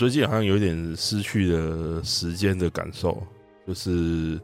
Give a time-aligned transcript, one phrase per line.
[0.00, 3.22] 最近好像有点失去了时间的感受，
[3.66, 4.40] 就是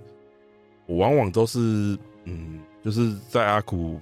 [0.85, 3.99] 我往往都是嗯，就是在阿苦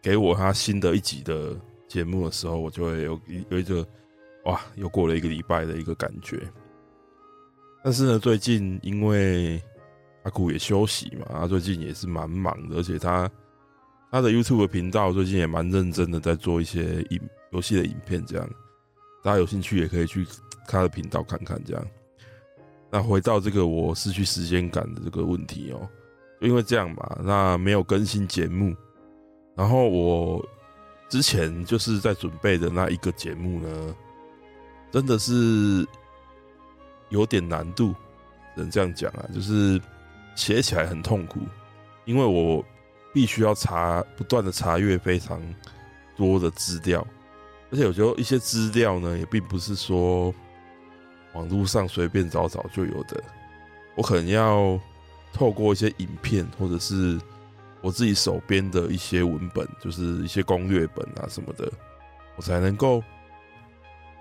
[0.00, 1.56] 给我他新的一集的
[1.88, 3.84] 节目的时候，我就会有有一个
[4.44, 6.40] 哇，又过了一个礼拜的一个感觉。
[7.82, 9.60] 但是呢，最近因为
[10.22, 13.28] 阿苦也休息嘛，他最近也是蛮忙的，而且他
[14.12, 18.48] 他的 YouTube 频道最近也蛮认真的在做一些影游戏的影片，这样
[19.28, 20.26] 大家有兴趣也可以去。
[20.70, 21.86] 他的频道看看这样，
[22.90, 25.88] 那回到这个我失去时间感的这个问题哦，
[26.40, 28.76] 因为这样吧，那没有更新节目，
[29.56, 30.46] 然后我
[31.08, 33.96] 之前就是在准备的那一个节目呢，
[34.92, 35.88] 真的是
[37.08, 37.94] 有点难度，
[38.54, 39.80] 只能这样讲啊，就是
[40.34, 41.40] 写起来很痛苦，
[42.04, 42.62] 因为我
[43.14, 45.40] 必须要查，不断的查阅非常
[46.14, 47.06] 多的资料，
[47.70, 50.34] 而且有时候一些资料呢，也并不是说。
[51.34, 53.22] 网络上随便找找就有的，
[53.94, 54.80] 我可能要
[55.30, 57.20] 透过一些影片，或者是
[57.82, 61.70] 我自己手边的一些文本，就是一些攻略本啊什么的，
[62.34, 63.04] 我才能够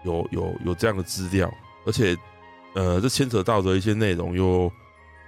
[0.04, 1.52] 有有有这样的资料。
[1.86, 2.16] 而且，
[2.76, 4.72] 呃，这牵扯到的一些内容又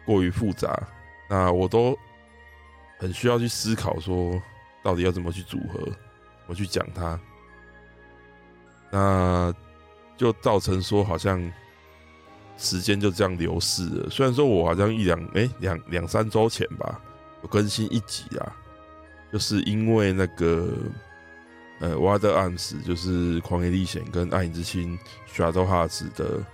[0.05, 0.77] 过于复杂，
[1.29, 1.97] 那我都
[2.99, 4.39] 很需要去思考，说
[4.83, 7.19] 到底要怎么去组合，怎么去讲它，
[8.91, 9.53] 那
[10.17, 11.51] 就造成说好像。
[12.61, 14.09] 时间就这样流逝了。
[14.09, 16.99] 虽然说我好像一两哎两两三周前吧，
[17.41, 18.53] 有更新一集啊，
[19.31, 20.67] 就是因为那个
[21.79, 24.99] 呃《Wild Arms》就是《狂野历险》跟《暗影之心》
[25.53, 26.45] 《Shadow Hearts》的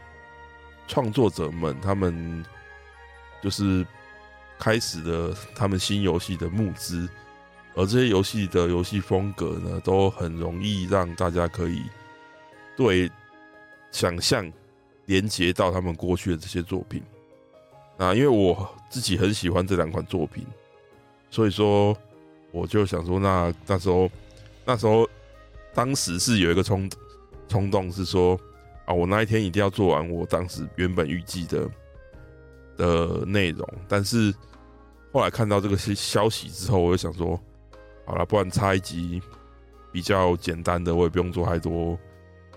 [0.88, 2.46] 创作者们，他们
[3.42, 3.84] 就是
[4.60, 7.10] 开始了他们新游戏的募资，
[7.74, 11.82] 而这些游戏的游戏风格呢，都很容易让大家可以
[12.78, 13.12] 对
[13.92, 14.52] 想象。
[15.08, 17.00] 连接到他们过去的这些作品，
[17.96, 20.44] 那因为我自己很喜欢这两款作品，
[21.30, 21.96] 所以说
[22.50, 24.10] 我就想说，那那时候
[24.66, 25.08] 那时候
[25.76, 26.90] 当时是有一个冲
[27.48, 28.36] 冲动，是说
[28.86, 31.70] 啊，我那一天一定要做完我当时原本预计的
[32.76, 33.64] 的内容。
[33.88, 34.34] 但是
[35.14, 37.40] 后来看到这个消消息之后，我就想说，
[38.08, 39.22] 好了，不然插一集
[39.92, 41.96] 比较简单的，我也不用做太多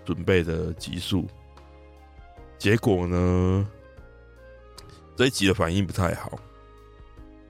[0.05, 1.25] 准备的集数。
[2.57, 3.67] 结果呢，
[5.15, 6.37] 这一集的反应不太好。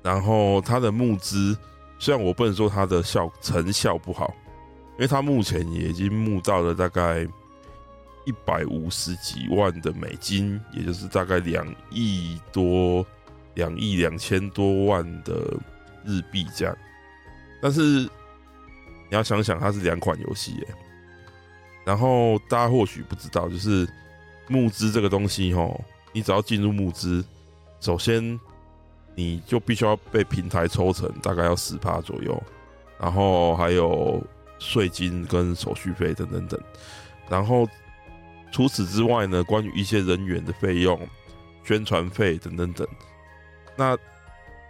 [0.04, 1.58] 然后他的募资，
[1.98, 4.34] 虽然我不能说他的效成效不好，
[4.94, 7.28] 因为他目前也已经募到了大概
[8.26, 13.06] 一百五十几万的美金，也就是大概两亿多、
[13.56, 15.58] 两亿两千多万的
[16.06, 16.78] 日币这样。
[17.62, 18.10] 但是你
[19.10, 20.68] 要想想，它是两款游戏耶。
[21.90, 23.90] 然后大家或许不知道，就是。
[24.52, 25.80] 募资这个东西，吼，
[26.12, 27.24] 你只要进入募资，
[27.80, 28.40] 首先
[29.14, 32.44] 你就必须要被平台抽成，大概要十趴左右，
[33.00, 34.20] 然后还有
[34.58, 36.60] 税金跟手续费等等等。
[37.30, 37.70] 然后
[38.52, 41.00] 除此之外呢，关于一些人员的费用、
[41.64, 42.88] 宣传费等等等，
[43.76, 43.96] 那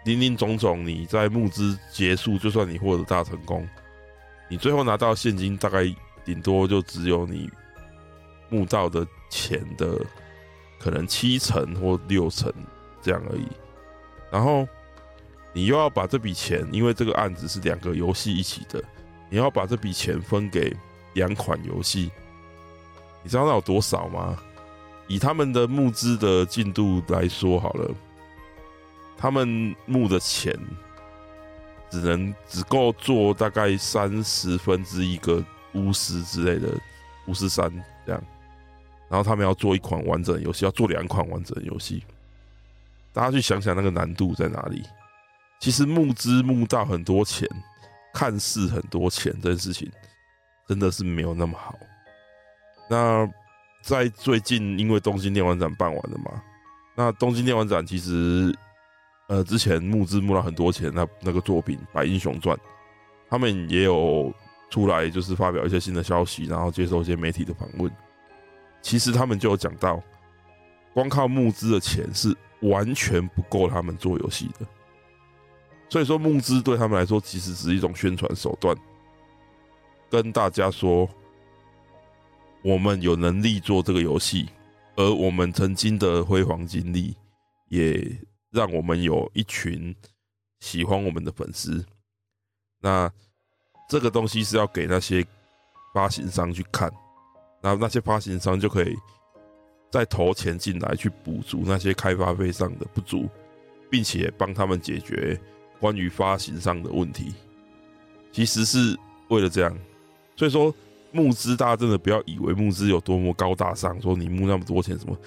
[0.03, 3.65] 林林总总，你在募资结束，就算你获得大成功，
[4.49, 5.85] 你最后拿到现金，大概
[6.25, 7.49] 顶多就只有你
[8.49, 9.05] 募到的。
[9.31, 10.03] 钱的
[10.79, 12.51] 可能七成或六成
[12.99, 13.47] 这样而已，
[14.31, 14.67] 然后
[15.53, 18.83] 你又要把这笔钱，因为这个案子是两个游戏一起的，
[19.29, 20.75] 你要把这笔钱分给
[21.13, 22.09] 两款游戏，
[23.21, 24.35] 你知道那有多少吗？
[25.07, 27.91] 以他们的募资的进度来说好了，
[29.15, 30.57] 他们募的钱
[31.91, 35.45] 只能只够做大概三十分之一个
[35.79, 36.77] 巫师之类的
[37.27, 37.71] 巫师三
[38.05, 38.21] 这样。
[39.09, 42.03] 然后他们要做一款完整游戏，要做两款完整的游戏，
[43.11, 44.83] 大家去想想那个难度在哪里？
[45.59, 47.49] 其实募资募到很多钱，
[48.13, 49.91] 看似很多钱这件事情，
[50.67, 51.75] 真的是没有那么好。
[52.87, 53.27] 那
[53.81, 56.41] 在最近，因为东京电玩展办完了嘛，
[56.95, 58.55] 那东京电玩展其实，
[59.27, 62.55] 呃，之前募资募了很多钱，那那个作品《白英雄传》，
[63.27, 64.31] 他们也有
[64.69, 67.91] 出来，就是发表一些新的消息，然后接受一些媒体的访问。
[68.81, 70.01] 其实他们就有讲到，
[70.93, 74.65] 光靠募资的钱是完全不够他们做游戏的。
[75.89, 78.75] 所以说，募资对他们来说其实只是一种宣传手段，
[80.09, 81.09] 跟大家说，
[82.61, 84.47] 我们有能力做这个游戏。
[84.95, 87.15] 而我们曾经的辉煌经历，
[87.69, 88.05] 也
[88.51, 89.95] 让我们有一群
[90.59, 91.85] 喜欢我们的粉丝。
[92.81, 93.09] 那
[93.89, 95.25] 这个东西是要给那些
[95.93, 96.89] 发行商去看，
[97.59, 98.95] 然后那些发行商就可以
[99.91, 103.27] 再投钱进来，去补足那些开发费上的不足，
[103.89, 105.37] 并且帮他们解决
[105.79, 107.33] 关于发行上的问题。
[108.31, 108.97] 其实是
[109.27, 109.77] 为了这样，
[110.37, 110.73] 所以说。
[111.11, 115.17] 募资，大家真的不要以为募资有多么高大上，说你募那么多钱什么？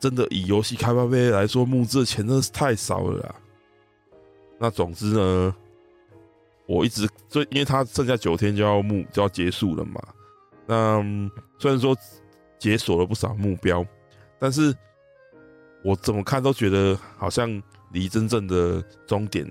[0.00, 3.34] 真的以游戏开发费来说，募资的钱真的是太少了啦。
[4.58, 5.54] 那总之呢，
[6.66, 10.00] 我一直就因为他剩下九天就要募就要结束了嘛。
[10.66, 11.02] 那
[11.58, 11.96] 虽然说
[12.58, 13.84] 解锁了不少目标，
[14.38, 14.74] 但是
[15.84, 19.50] 我怎么看都觉得好像离真正的终点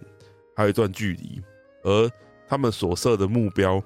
[0.56, 1.42] 还有一段距离，
[1.84, 2.12] 而
[2.48, 3.82] 他们所设的目标。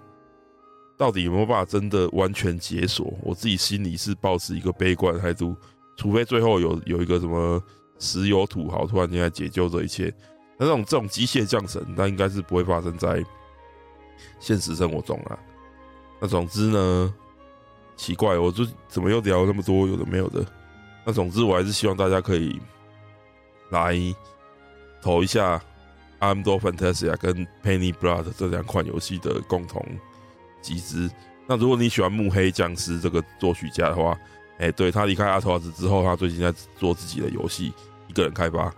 [0.98, 3.18] 到底有没有办法真的完全解锁？
[3.24, 5.56] 我自己心里是抱持一个悲观态度，
[5.96, 7.64] 除非最后有有一个什么
[8.00, 10.14] 石油土豪突然间来解救这一切。
[10.60, 13.24] 那这种这种机械降神，那应该是不会发生在
[14.40, 15.40] 现实生活中啊。
[16.20, 17.14] 那总之呢，
[17.96, 20.46] 奇怪，我就怎么又聊那么多有的没有的？
[21.06, 22.62] 那总之，我还是希望大家可以
[23.70, 23.96] 来
[25.02, 25.58] 投一下
[26.20, 27.34] 《Armed Fantasy》跟
[27.64, 29.84] 《Penny Blood》这两款游戏的共同。
[30.62, 31.10] 集资。
[31.48, 34.20] 那如果你喜欢木黑匠司这个作曲家的话，
[34.58, 37.72] 哎、对，他离开阿托尔斯之后，他最近在做自己的游戏，
[38.10, 38.70] 一个人开发，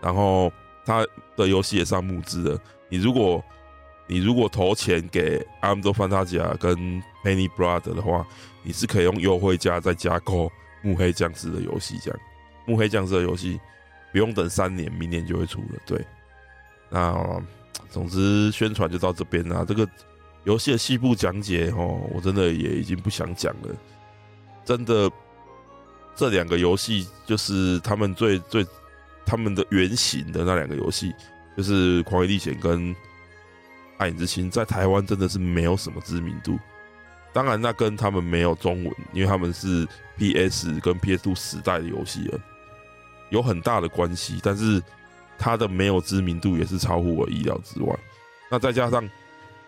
[0.00, 0.52] 然后
[0.90, 1.06] 他
[1.36, 2.58] 的游戏也上募资了。
[2.88, 3.44] 你如果
[4.06, 6.76] 你如果投钱给 Armed Fantasy 跟
[7.22, 8.26] Penny Blood 的话，
[8.62, 10.50] 你是可以用优惠价再加购
[10.82, 11.98] 木黑匠司的游戏。
[12.02, 12.20] 这样，
[12.66, 13.60] 木黑匠司的游戏
[14.10, 15.78] 不用等三年，明年就会出了。
[15.86, 16.04] 对，
[16.88, 17.42] 那
[17.88, 19.64] 总之宣传就到这边啦。
[19.66, 19.88] 这个。
[20.44, 23.76] 游戏的细部讲解哦，我真的也已经不想讲了。
[24.64, 25.12] 真的，
[26.16, 28.64] 这两个游戏就是他们最最
[29.24, 31.14] 他们的原型的那两个游戏，
[31.56, 32.94] 就是《狂野历险》跟
[33.98, 36.58] 《暗影之心》，在台湾真的是没有什么知名度。
[37.32, 39.86] 当然，那跟他们没有中文，因为他们是
[40.16, 42.40] PS 跟 PS2 时代的游戏了，
[43.30, 44.40] 有很大的关系。
[44.42, 44.82] 但是，
[45.38, 47.98] 它的没有知名度也是超乎我意料之外。
[48.50, 49.08] 那再加上。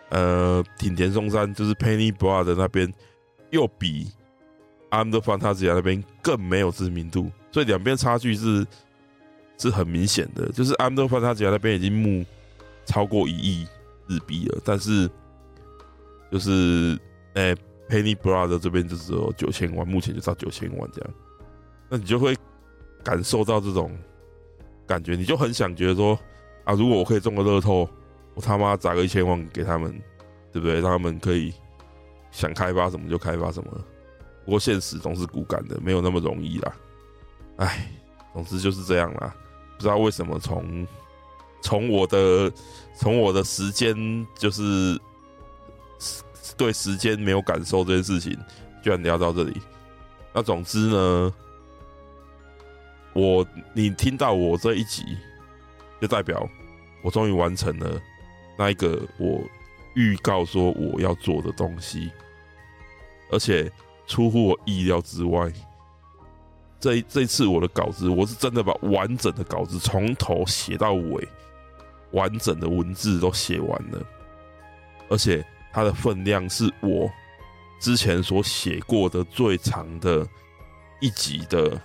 [0.09, 2.93] 呃，挺田松山就是 Penny Blood 那边，
[3.49, 4.11] 又比
[4.91, 8.63] Armed Fantasy 那边更没有知名度，所以两边差距是
[9.63, 10.51] 是很明显的。
[10.51, 12.25] 就是 Armed Fantasy 那边已经募
[12.85, 13.67] 超过一亿
[14.07, 15.09] 日币了，但是
[16.31, 16.97] 就是
[17.33, 17.55] 哎、欸、
[17.89, 21.13] Penny Brother 这边就只有九千万，目前就到九千万这样，
[21.89, 22.35] 那你就会
[23.03, 23.91] 感受到这种
[24.85, 26.19] 感觉，你就很想觉得说
[26.63, 27.89] 啊，如果我可以中个乐透。
[28.35, 29.91] 我他妈砸个一千万给他们，
[30.51, 30.81] 对不对？
[30.81, 31.53] 让他们可以
[32.31, 33.69] 想开发什么就开发什么。
[34.43, 36.75] 不过现实总是骨感的，没有那么容易啦。
[37.57, 37.91] 哎，
[38.33, 39.35] 总之就是这样啦。
[39.83, 40.87] 不知道为什么从
[41.59, 42.49] 从我的
[42.95, 44.97] 从我的时间就是
[46.55, 48.31] 对时间没有感受这件事情，
[48.81, 49.61] 居然聊到这里。
[50.31, 51.33] 那总之呢，
[53.11, 55.03] 我你听到我这一集，
[55.99, 56.47] 就代表
[57.01, 58.01] 我终于完成了。
[58.57, 59.41] 那一个我
[59.95, 62.09] 预告说我要做的东西，
[63.31, 63.69] 而且
[64.07, 65.51] 出乎我意料之外，
[66.83, 71.25] 这这次我的稿子我是真的把完整的稿子从头写到尾，
[72.11, 74.05] 完整的文字都写完了，
[75.07, 77.09] 而且它的分量是我
[77.79, 80.27] 之前所写过的最长的
[80.99, 81.81] 一集的，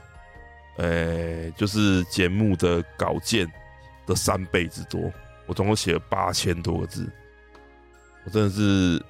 [0.78, 3.48] 呃，就是节目的稿件
[4.04, 5.00] 的三倍之多。
[5.46, 7.08] 我总共写了八千多个字，
[8.24, 9.00] 我真的是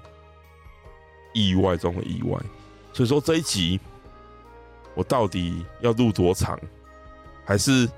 [1.33, 2.39] 意外中的意外。
[2.93, 3.81] 所以说这一集
[4.99, 6.59] 我到底要录多长，
[7.45, 7.89] 还是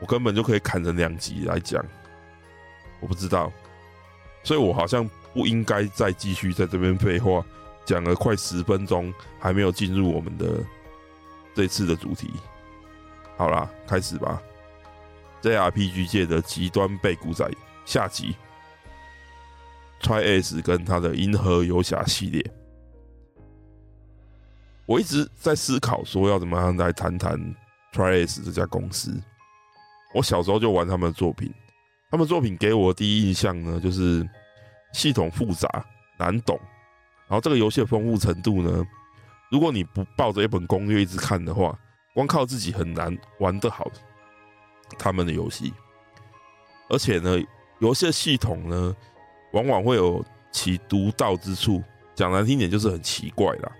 [0.00, 1.80] 我根本就可以砍成两集来讲？
[2.98, 3.52] 我不知道，
[4.42, 7.44] 所以我好像不应该再继续在这边废话，
[7.84, 10.60] 讲了快十分钟，还没有进入我们的
[11.54, 12.28] 这次的主题。
[13.36, 14.42] 好啦，开始吧。
[15.42, 17.48] JRPG 界的极端背骨仔
[17.84, 18.34] 下集
[20.02, 22.44] ，Try S 跟他的银河游侠系列，
[24.88, 27.38] 我一直在思考说要怎么样来谈谈
[27.92, 29.14] Tri-Ace 这家公司。
[30.14, 31.52] 我小时候就玩他们的作品，
[32.10, 34.26] 他们作品给我的第一印象呢，就是
[34.94, 35.68] 系统复杂
[36.18, 36.58] 难懂，
[37.28, 38.82] 然后这个游戏的丰富程度呢，
[39.50, 41.78] 如果你不抱着一本攻略一直看的话，
[42.14, 43.90] 光靠自己很难玩得好
[44.98, 45.70] 他们的游戏。
[46.88, 47.38] 而且呢，
[47.80, 48.96] 游戏的系统呢，
[49.52, 53.70] 往往会有其独到之处，讲难听点就是很奇怪啦。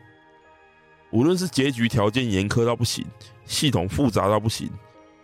[1.10, 3.04] 无论是结局条件严苛到不行，
[3.44, 4.70] 系统复杂到不行。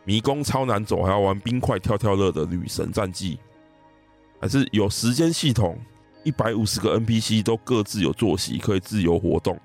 [0.06, 3.38] 迷宫超难走，还要玩冰块跳跳乐的女神战记，
[4.38, 5.78] 还是有时间系统，
[6.24, 9.58] 一百五十个 NPC 都各自有作息，可以自由活动，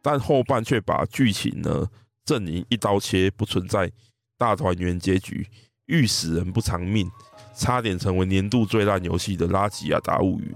[0.00, 1.86] 但后半却把剧情呢
[2.24, 3.90] 阵营一刀切，不存在
[4.36, 5.44] 大团圆结局，
[5.86, 7.10] 遇死人不偿命，
[7.56, 10.54] 差点成为年度最烂游戏的《拉吉亚达物语》，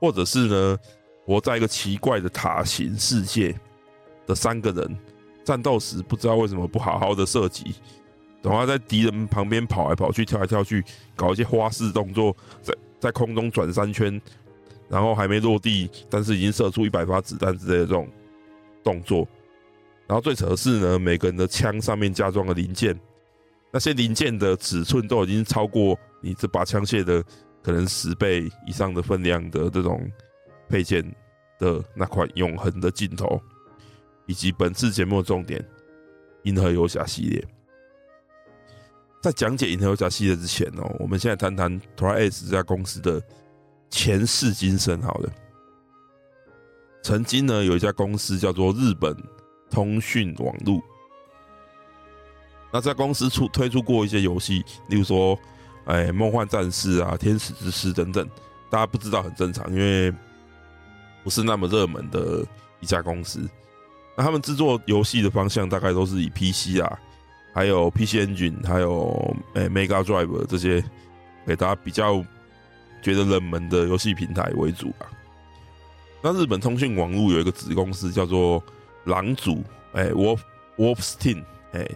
[0.00, 0.78] 或者是呢
[1.24, 3.54] 活在一个奇怪的塔形世界
[4.26, 4.98] 的三个人。
[5.44, 7.74] 战斗时不知道为什么不好好的射击，
[8.42, 10.84] 然后在敌人旁边跑来跑去、跳来跳去，
[11.16, 14.22] 搞一些花式动作，在在空中转三圈，
[14.88, 18.08] 然后还没落地，但是已经射出一百发子弹之类的这种
[18.84, 19.26] 动作。
[20.06, 22.96] 然后最扯的是呢，每个人的枪上面加装的零件，
[23.72, 27.20] 那些零件的尺寸都已经超过你这把枪械的
[27.62, 30.08] 可能十倍以上的分量的这种
[30.72, 31.04] 配件
[31.58, 33.38] 的那款永恒的镜头。
[34.26, 35.60] 以及本次节目的重点
[36.44, 37.44] 《银河游侠》系列，
[39.20, 43.20] 在讲解《银河游侠》系列之前哦，我们现在谈谈 Tri-Ace 这家公司的
[43.90, 45.02] 前世今生。
[45.02, 45.28] 好了，
[47.02, 49.14] 曾经呢有一家公司叫做日本
[49.68, 50.80] 通讯网络，
[52.72, 55.36] 那在公司出推出过一些游戏，例如说，
[55.84, 58.26] 哎，《梦幻战士》啊，《天使之诗》等等，
[58.70, 60.14] 大家不知道很正常，因为
[61.22, 62.44] 不是那么热门的
[62.80, 63.48] 一家公司。
[64.16, 66.98] 那他们制作游戏的方向大概都是以 PC 啊，
[67.54, 70.84] 还有 PC Engine，还有诶、Mega Drive 这些
[71.46, 72.22] 给大家比较
[73.00, 75.08] 觉得冷门的游戏平台为主啊。
[76.22, 78.62] 那日本通讯网络有一个子公司叫做
[79.04, 79.64] 狼组，
[79.94, 80.40] 诶、Wolf
[80.76, 81.90] Wolfstein，诶、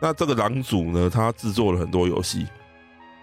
[0.00, 2.46] 那这个狼组呢，它制作了很多游戏。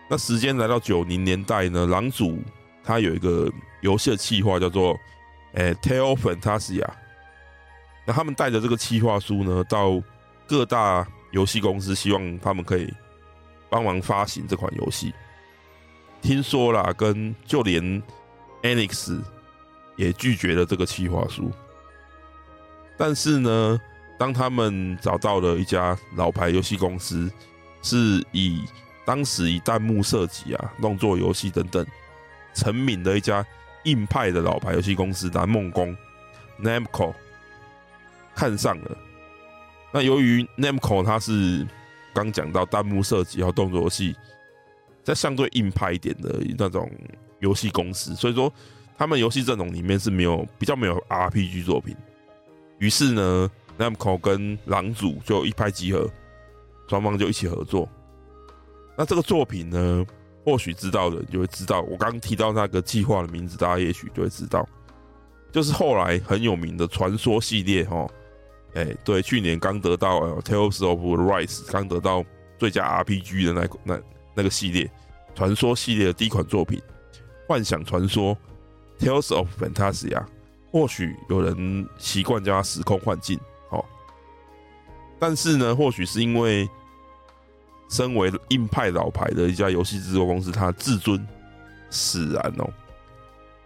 [0.09, 2.39] 那时间来到九零年代呢，狼组
[2.83, 3.51] 它有一个
[3.83, 4.99] 游戏的企划叫做
[5.53, 6.89] 诶、Tale Fantasia。
[8.05, 10.01] 那他们带着这个企划书呢，到
[10.47, 12.91] 各大游戏公司，希望他们可以
[13.69, 15.13] 帮忙发行这款游戏。
[16.21, 18.01] 听说啦，跟就连
[18.61, 19.21] Anix
[19.97, 21.51] 也拒绝了这个企划书。
[22.97, 23.79] 但是呢，
[24.17, 27.29] 当他们找到了一家老牌游戏公司，
[27.81, 28.63] 是以
[29.05, 31.85] 当时以弹幕设计啊、动作游戏等等
[32.53, 33.45] 成名的一家
[33.83, 35.95] 硬派的老牌游戏公司——南梦宫
[36.61, 37.13] （Namco）。
[38.35, 38.97] 看上了，
[39.91, 41.67] 那由于 Namco 它是
[42.15, 44.15] 刚讲到弹幕设计和动作游戏，
[45.03, 46.89] 在相对硬派一点的那种
[47.39, 48.51] 游戏公司，所以说
[48.97, 51.95] 他们游戏阵容里面是没有比较没有 RPG 作品。
[52.79, 56.09] 于是呢，Namco 跟狼组就一拍即合，
[56.87, 57.87] 双方就一起合作。
[58.97, 60.03] 那这个作品呢，
[60.43, 64.67] 或许知道的人就会知道，我刚提到那个计划的名字，大家也许就会知道，
[65.51, 68.07] 就是后来很有名的传说系列哈。
[68.75, 72.25] 哎、对，去年刚得到《Tales of Rise》刚得到
[72.57, 74.01] 最佳 RPG 的那那
[74.33, 74.89] 那个系列，
[75.35, 76.79] 传说系列的第一款作品
[77.47, 78.35] 《幻想传说》
[79.05, 80.25] （Tales of Fantasia），
[80.71, 83.85] 或许有人习惯叫它“时空幻境”哦。
[85.19, 86.67] 但是呢，或许是因为
[87.93, 91.23] 身为硬派老牌的一家游戏制作公司，它自尊
[91.91, 92.67] 使然哦，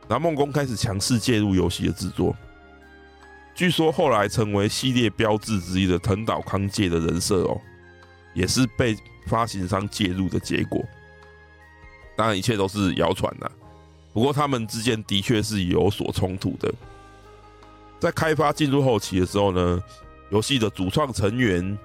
[0.06, 2.36] 那梦工开始强势介入游戏的制作。
[3.56, 7.58] 据说后来成为系列标志之一的藤岛康介的人设哦，
[8.34, 10.84] 也是被发行商介入的结果。
[12.18, 13.50] 当然，一切都是谣传呐。
[14.12, 16.70] 不过他们之间的确是有所冲突的。
[17.98, 19.82] 在开发进入后期的时候呢，
[20.32, 21.78] 游戏的主创成员、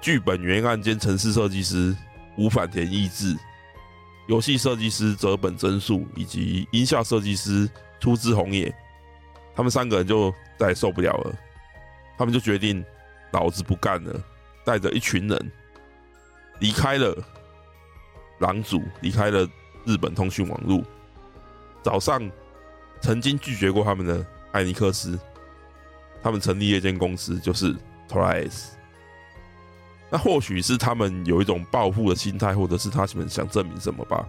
[0.00, 1.96] 剧本原案兼城市设计师
[2.36, 3.36] 吴反田义志、
[4.28, 8.74] 游戏设计师泽本真树以及音效设计师出之红野，
[9.54, 10.34] 他们三个人就。
[10.60, 11.34] 再也受不了了，
[12.18, 12.84] 他们就决定
[13.32, 14.22] 老子不干了，
[14.62, 15.52] 带着一群人
[16.58, 17.16] 离开了
[18.40, 19.48] 狼组，离开了
[19.86, 20.84] 日本通讯网络，
[21.82, 22.30] 早上
[23.00, 25.18] 曾经拒绝过他们的艾尼克斯，
[26.22, 27.74] 他们成立了一间公司，就是
[28.06, 28.72] Tri-Ace。
[30.10, 34.26] 那或许是他们有一种报复的心态，或者是他们想证明什么吧。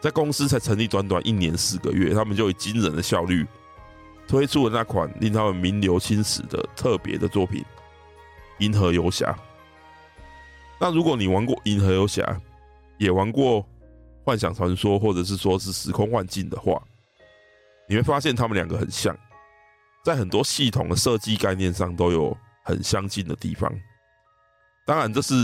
[0.00, 3.46] 在公司才成立短短一年四个月，他们就以惊人的效率。
[4.28, 7.60] 推出了那款令他们名留青史的特别的作品
[8.58, 9.36] 《银河游侠。
[10.78, 12.40] 那如果你玩过银河游侠，
[12.98, 13.66] 也玩过
[14.24, 16.80] 幻想传说，或者是说是时空幻境的话，
[17.88, 19.14] 你会发现他们两个很像，
[20.04, 22.34] 在很多系统的设计概念上都有
[22.64, 23.70] 很相近的地方。
[24.84, 25.34] 当然，这是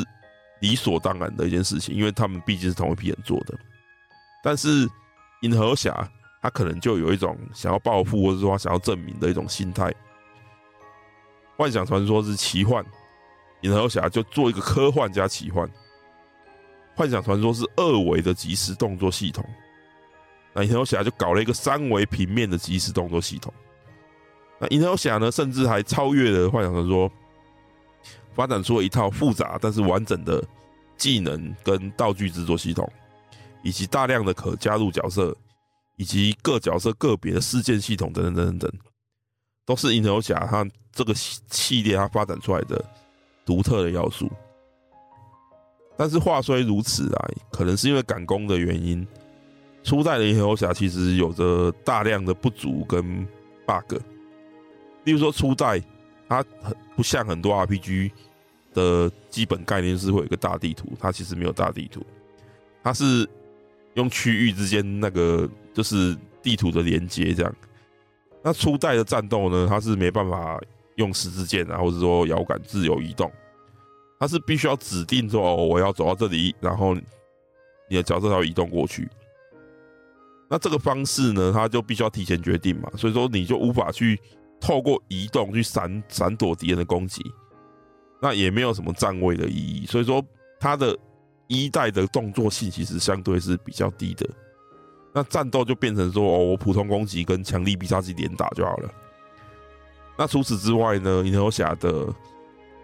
[0.61, 3.57] 理所当然的一件事情，因为他们毕竟是同一批人做的。
[4.43, 4.89] 但是
[5.43, 6.09] 银河侠
[6.41, 9.93] 他可能就有一种想要报复，或者说他想要证明的一种心态。
[11.57, 12.85] 幻想传说是奇幻。
[13.63, 15.69] 银河侠就做一个科幻加奇幻，
[16.95, 19.45] 幻想传说是二维的即时动作系统，
[20.53, 23.53] 那银河侠就搞了一个三维平面的即时动作系统。
[24.61, 27.11] 那银河侠呢，甚至还超越了幻想传说，
[28.39, 30.41] 发展出了一套复杂但是完整的
[30.97, 32.89] 技能跟道具制作系统，
[33.65, 35.37] 以及大量的可加入角色，
[35.97, 38.81] 以及各角色个别的事件系统等等等等等，
[39.67, 42.81] 都是银河侠它这个系列它发展出来的。
[43.45, 44.31] 独特的要素，
[45.97, 49.09] 但是话虽如此啊，可能是因为赶工的原因，
[49.83, 53.27] 初代的银河侠其实有着大量的不足跟
[53.67, 53.95] bug。
[55.05, 55.83] 例如说，初代
[56.29, 58.11] 它很不像很多 RPG
[58.79, 62.05] 的基本概念是会有一个大地图，它其实没有大地图，
[62.83, 63.29] 它是
[63.95, 67.55] 用区域之间那个就是地图的连接这样。
[68.43, 70.61] 那初代的战斗呢，它是没办法。
[70.99, 73.31] 用十字键啊，或者说摇杆自由移动，
[74.19, 76.93] 它是必须要指定说哦，我要走到这里，然后
[77.89, 79.09] 你的角色才会移动过去。
[80.51, 84.21] 那这个方式呢，它就必须要提前决定嘛，所以说你就无法去
[84.61, 87.23] 透过移动去闪闪躲敌人的攻击，
[88.21, 89.87] 那也没有什么站位的意义。
[89.87, 90.25] 所以说
[90.59, 90.97] 它的
[91.47, 94.29] 一代的动作性其实相对是比较低的。
[95.13, 98.91] 那战斗就变成说哦，我普通攻击跟强力必杀技连打就好了。
[100.17, 102.07] 那除此之外呢，银河侠的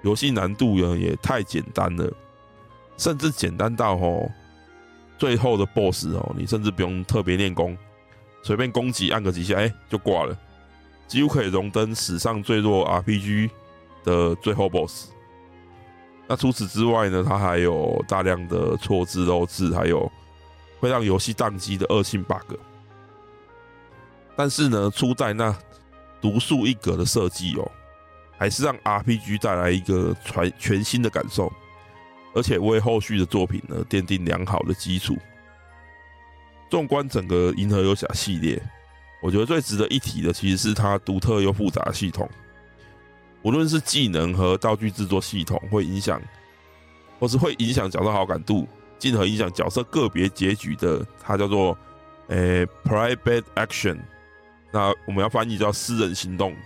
[0.03, 2.11] 游戏难度呢也太简单了，
[2.97, 4.31] 甚至简单到哦，
[5.19, 7.77] 最后的 BOSS 哦，你甚至不用特别练功，
[8.43, 10.37] 随便攻击按个几下，哎，就挂了，
[11.07, 13.51] 几乎可以荣登史上最弱 RPG
[14.05, 15.11] 的最后 BOSS。
[16.27, 20.11] 那除此之外呢，它还有大量的错字漏字，还有
[20.81, 22.55] 会让游戏宕机的恶性 bug。
[24.37, 25.57] 但是呢，初代那。
[26.23, 27.71] 独树一格的设计哦，
[28.39, 31.53] 还是让 RPG 带来一个全全新的感受，
[32.35, 35.19] 而且为后续的作品呢奠定良好的基础。
[36.71, 38.59] 纵观整个银河游侠系列，
[39.21, 42.27] 我觉得最值得一提的其实是它独特又复杂的系统，
[43.45, 46.21] 无论是技能和道具制作系统，会影响，
[47.21, 48.67] 或是会影响角色好感度，
[48.99, 51.77] 进而影响角色个别结局的，它叫做
[52.29, 53.99] 诶 Private Action。
[54.73, 56.57] 那我们要翻译叫私人行动，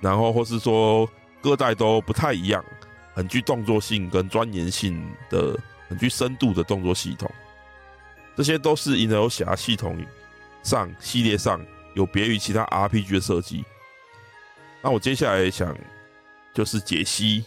[0.00, 1.06] 然后或是说
[1.42, 2.64] 各代都不太一样，
[3.12, 7.28] 很具动作性跟钻研性的，很具深度的动作系统，
[8.36, 9.98] 这些都是银河游侠系统
[10.62, 11.60] 上系列上
[11.94, 13.64] 有别于其他 RPG 的设计。
[14.84, 15.74] 那我接下来想
[16.52, 17.42] 就是解析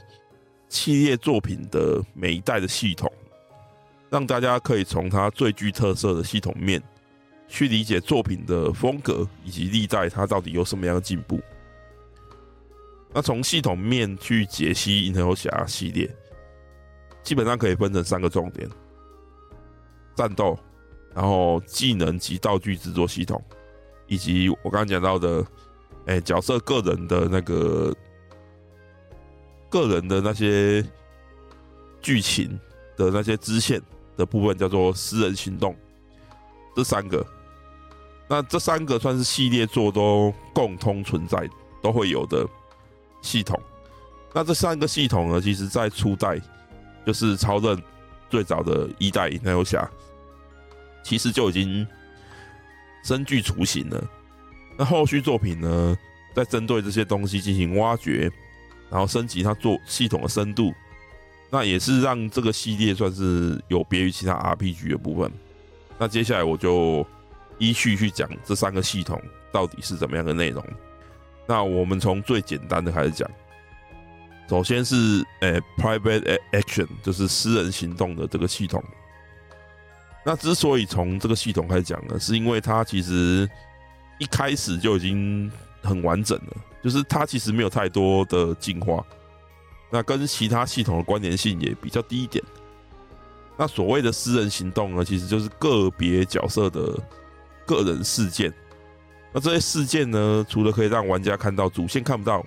[0.67, 3.10] 系列作品的每一代的系统，
[4.10, 6.82] 让大家可以从它最具特色的系统面。
[7.50, 11.39] 去理解作品的风格以及历代它到底有什么样的进步。
[13.13, 16.13] 那从系统面去解析银河游侠系列，
[17.23, 18.69] 基本上可以分成三个重点：
[20.13, 20.60] 战斗，
[21.15, 23.41] 然后技能及道具制作系统，
[24.08, 25.41] 以及我刚刚讲到的，
[26.08, 27.96] 哎、角色个人的那个
[29.70, 30.84] 个人的那些
[32.02, 32.60] 剧情
[32.96, 33.82] 的那些支线
[34.15, 35.76] 的部分，叫做私人行动。
[36.76, 37.26] 这三个。
[38.30, 41.50] 那这三个算是系列作都共通存在，
[41.82, 42.46] 都会有的
[43.22, 43.58] 系统。
[44.34, 46.38] 那这三个系统呢，其实在初代
[47.06, 47.82] 就是超任
[48.30, 49.89] 最早的一代银河游侠，
[51.04, 51.88] 其实就已经
[53.04, 54.04] 深具雏形了。
[54.78, 55.98] 那后续作品呢，
[56.34, 58.32] 在针对这些东西进行挖掘，
[58.90, 60.74] 然后升级它做系统的深度，
[61.50, 65.32] 那也是让这个系列算是有别于其他 RPG 的部分。
[65.98, 67.06] 那接下来我就。
[67.60, 69.20] 依序去讲这三个系统
[69.52, 70.63] 到底是怎么样的内容。
[71.48, 73.28] 那我们从最简单的开始讲。
[74.48, 78.84] 首先是呃、欸、Private Action，就是私人行动的这个系统。
[80.24, 83.50] 那之所以从这个系统开始讲呢，是因为它其实
[84.19, 85.51] 一开始就已经
[85.82, 89.03] 很完整了，就是它其实没有太多的进化。
[89.89, 92.43] 那跟其他系统的关联性也比较低一点。
[93.58, 96.97] 那所谓的私人行动呢，其实就是个别角色的。
[97.67, 98.49] 个人事件，
[99.34, 102.41] 那这些事件呢，除了可以让玩家看到主线看不到，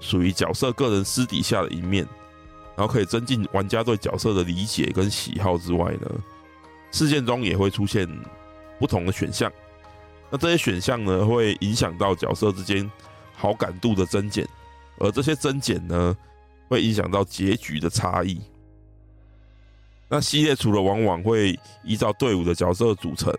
[0.00, 2.08] 属于角色个人私底下的一面，
[2.74, 6.10] 然后可以增进玩家对角色的理解跟喜好之外呢，
[6.90, 8.08] 事件中也会出现
[8.78, 9.52] 不同的选项。
[10.30, 12.88] 那这些选项呢，会影响到角色之间
[13.34, 14.46] 好感度的增减，
[14.98, 16.16] 而这些增减呢，
[16.68, 18.40] 会影响到结局的差异。
[20.08, 23.32] 那系列除了往往会依照队伍的角色组成、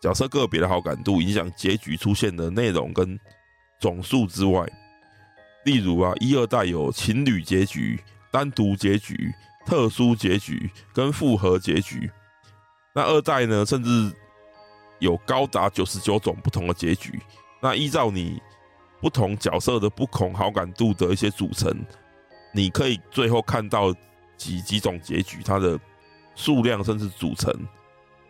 [0.00, 3.18] 角色个别的好感度影响结局出现的内容跟
[3.80, 4.64] 总数之外，
[5.64, 9.32] 例如啊，一二代有情侣结局、单独结局、
[9.66, 12.10] 特殊结局跟复合结局。
[12.94, 14.12] 那二代呢，甚至
[15.04, 17.20] 有高达九十九种不同的结局。
[17.60, 18.40] 那依照你
[19.00, 21.70] 不同角色的不同好感度的一些组成，
[22.52, 23.94] 你可以最后看到
[24.36, 25.78] 几几种结局，它的
[26.34, 27.52] 数量甚至组成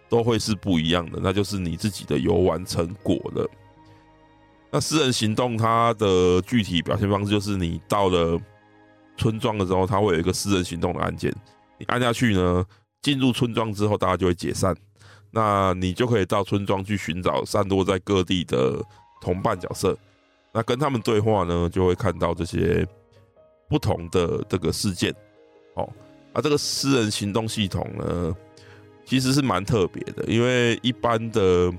[0.09, 1.19] 都会是不一样的。
[1.23, 3.49] 那就是你自己的游玩成果了。
[4.71, 8.39] 那私人行动它的具体表现方式就是，你到了
[9.17, 11.33] 村庄的时候，它会有一个私人行动的按键，
[11.79, 12.65] 你按下去呢，
[13.01, 14.77] 进入村庄之后，大家就会解散。
[15.35, 18.81] 那你就可以到村庄去寻找散落在各地的
[19.21, 19.99] 同伴角色，
[20.53, 22.87] 那跟他们对话呢，就会看到这些
[23.69, 25.13] 不同的这个事件。
[25.75, 25.91] 哦，
[26.33, 28.37] 啊这个私人行动系统呢，
[29.05, 31.73] 其实是蛮特别的，因为一般的。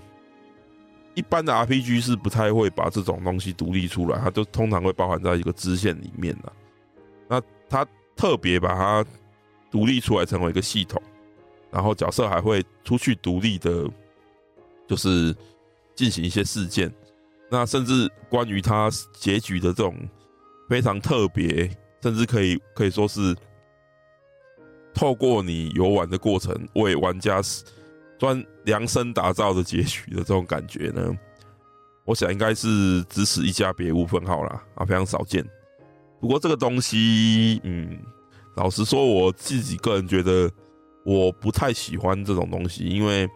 [1.17, 6.51] 一般的 RPG 是不太会把这种东西独立出来，它都通常会包含在一个支线里面的。
[7.29, 7.87] 那它
[8.17, 9.05] 特别把它
[9.71, 11.01] 独立出来成为一个系统，
[11.75, 13.85] 然后角色还会出去独立的，
[14.87, 15.35] 就是
[15.93, 16.89] 进行一些事件。
[17.51, 19.95] 那甚至关于他结局的这种
[20.69, 21.69] 非常特别，
[22.01, 23.35] 甚至可以可以说是
[24.93, 27.41] 透过你游玩的过程为玩家。
[28.17, 31.13] 专量身打造的结局的这种感觉呢，
[32.05, 35.45] 我想应该是只此一家，别无分号啦，啊，非常少见。
[36.21, 37.99] 不过这个东西，嗯，
[38.55, 40.49] 老实说，我自己个人觉得
[41.05, 43.29] 我不太喜欢这种东西，因为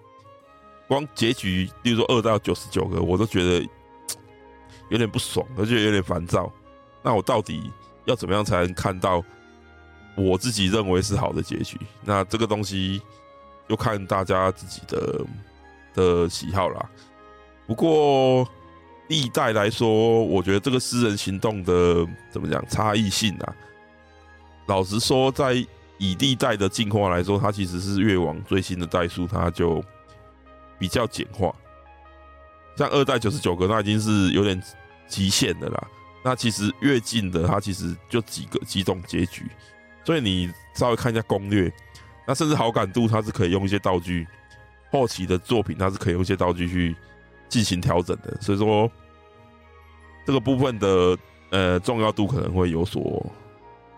[0.89, 3.65] 光结局，例如说二到九十九个，我都觉得
[4.91, 6.51] 有点不爽，而且有点烦躁。
[7.01, 7.71] 那我到底
[8.03, 9.23] 要怎么样才能看到
[10.17, 11.79] 我自己认为是好的结局？
[12.03, 13.01] 那这个东西。
[13.69, 15.23] 就看大家自己的
[15.93, 16.89] 的喜好啦。
[17.67, 18.43] 不过
[19.09, 23.55] 历代来说，我觉得这个私人行动的怎么讲差异性啊？
[24.65, 25.63] 老实说，在
[25.99, 29.83] 以历代的进化来说，它其实是越往最新的代数，它就
[30.79, 31.53] 比较简化。
[32.75, 34.59] 像二代九十九个，那已经是有点
[35.07, 35.87] 极限的啦。
[36.23, 39.45] 那其实越近的，它其实就几个几种结局。
[40.03, 41.71] 所以你稍微看一下攻略。
[42.25, 44.27] 那甚至好感度，它是可以用一些道具，
[44.91, 46.95] 后期的作品它是可以用一些道具去
[47.47, 48.89] 进行调整的，所以说
[50.25, 51.17] 这个部分的
[51.49, 53.25] 呃重要度可能会有所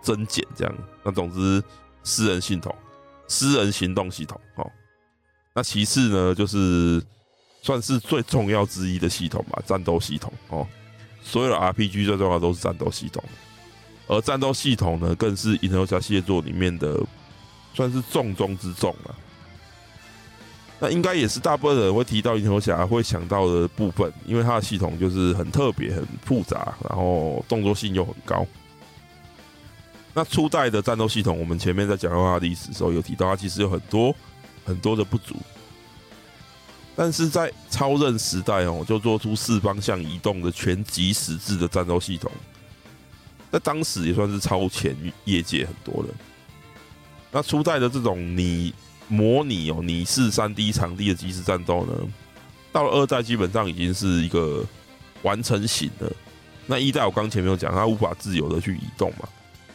[0.01, 0.43] 增减。
[0.55, 1.61] 这样，那总之
[2.03, 2.75] 私人系统、
[3.27, 4.71] 私人行动系统，哦，
[5.53, 7.03] 那其次呢，就是
[7.61, 10.67] 算是最重要之一的系统吧，战斗系统哦。
[11.23, 13.23] 所有的 RPG 最重要都是战斗系统，
[14.07, 16.99] 而战斗系统呢，更是银河侠系列作里面的。
[17.73, 19.15] 算是重中之重了，
[20.77, 28.45] 那应该也是大部分人会提到银河侠会想到的部分，因为它的系统就是很特别、很复杂，然后动作性又很高。
[30.13, 34.13] 那初代的战斗系统，我们前面在讲到它的历史的时候有提到，它其实有很多
[34.65, 35.36] 很多的不足，
[36.95, 42.30] 但是在超任时代哦，就做出四方向移动的全即时制的战斗系统，
[43.52, 46.10] 在当时也算是超前业界很多的。
[47.32, 48.74] 那初代的这种你
[49.08, 51.93] 模拟哦你是三 D 场地的即时战斗呢，
[52.74, 54.65] 到了二代基本上已经是一个
[55.21, 56.12] 完成型了。
[56.67, 59.28] 那一代我刚前面有讲，它无法自由的去移动嘛，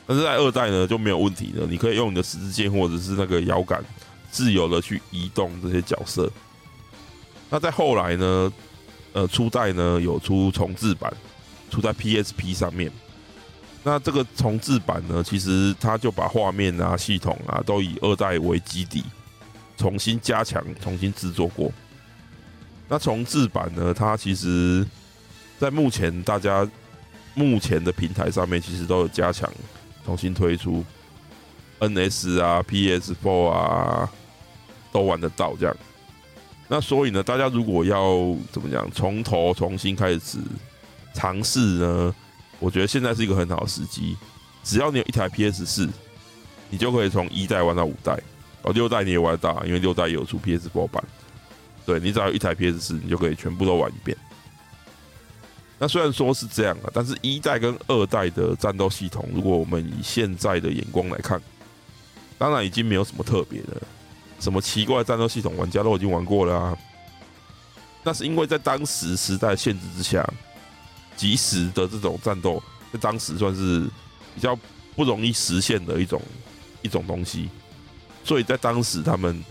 [0.07, 3.85] 但是在二代呢就没有问题了，你可以用你的十字键或者是那个摇杆
[4.31, 6.31] 自由的去移动这些角色。
[7.51, 8.53] 那在后来呢，
[9.13, 11.13] 呃初代呢有出重制版，
[11.71, 12.91] 出在 PSP 上面。
[13.83, 19.05] 那这个重制版呢，其实它就把画面啊、系统啊都以二代为基底，
[19.77, 21.73] 重新加强、重新制作过。
[22.89, 24.85] 那重制版呢，它其实，
[25.59, 26.69] 在目前大家
[27.35, 29.49] 目前的平台上面，其实都有加强、
[30.07, 30.85] 重新推出。
[31.81, 34.11] NS 啊、PS4 啊，
[34.93, 35.77] 都玩得到这样。
[36.69, 40.39] 那所以呢，大家如果要怎么讲，从头重新开始
[41.13, 42.15] 尝试呢？
[42.59, 44.17] 我觉得现在是一个很好的时机，
[44.65, 45.89] 只要你有一台 PS 四，
[46.71, 48.19] 你就可以从一代玩到五代，
[48.63, 51.05] 哦，六代你也玩得到，因为六代也有出 PS4 版。
[51.85, 54.17] 对，你只要有一台 PS 四，你就可以全部都玩一遍。
[55.79, 61.39] 那虽然说是这样啊，但是一代跟二代的战斗系统，如果我们以现在的眼光来看，
[62.39, 63.83] 当然已经没有什么特别的，
[64.41, 66.79] 什么奇怪战斗系统，玩家都已经玩过了啊。
[68.03, 70.27] 那是因为在当时时代限制之下，
[71.15, 73.87] 即时的这种战斗，在当时算是
[74.35, 74.59] 比较
[74.95, 76.23] 不容易实现的一种
[76.81, 77.51] 一种东西，
[78.25, 79.45] 所以在当时他们，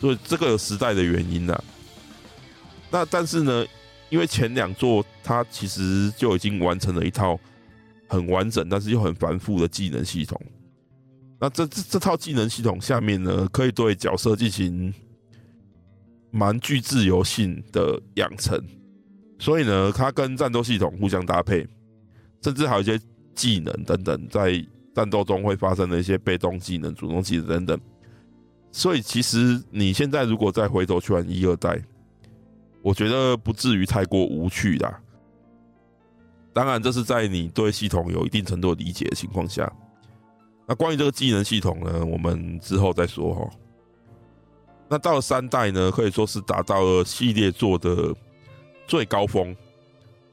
[0.00, 1.64] 所以这个时代的原因呢、
[2.90, 3.64] 那但是呢。
[4.14, 7.36] 因为前两作它其实就已经完成了一套
[8.06, 10.40] 很完整，但是又很繁复的技能系统。
[11.40, 14.94] 那这这这套技能系统下面呢，可以对角色进行
[16.30, 18.56] 蛮具自由性的养成，
[19.40, 21.66] 所以呢，它跟战斗系统互相搭配，
[22.40, 22.96] 甚至还有一些
[23.34, 27.80] 技能等等，在战斗中会发生的一些被动技能、主动技能等等。
[28.70, 31.82] 所以，其实你现在如果再回头去玩一二代。
[32.84, 35.00] 我觉得不至于太过无趣啦。
[36.52, 39.72] 当然，这是在你对系统有一定程度理解的情况下。
[40.66, 43.50] 那关于这个技能系统呢，我们之后再说哈。
[44.86, 48.14] 那到了三代呢，可以说是达到了系列做的
[48.86, 49.56] 最高峰。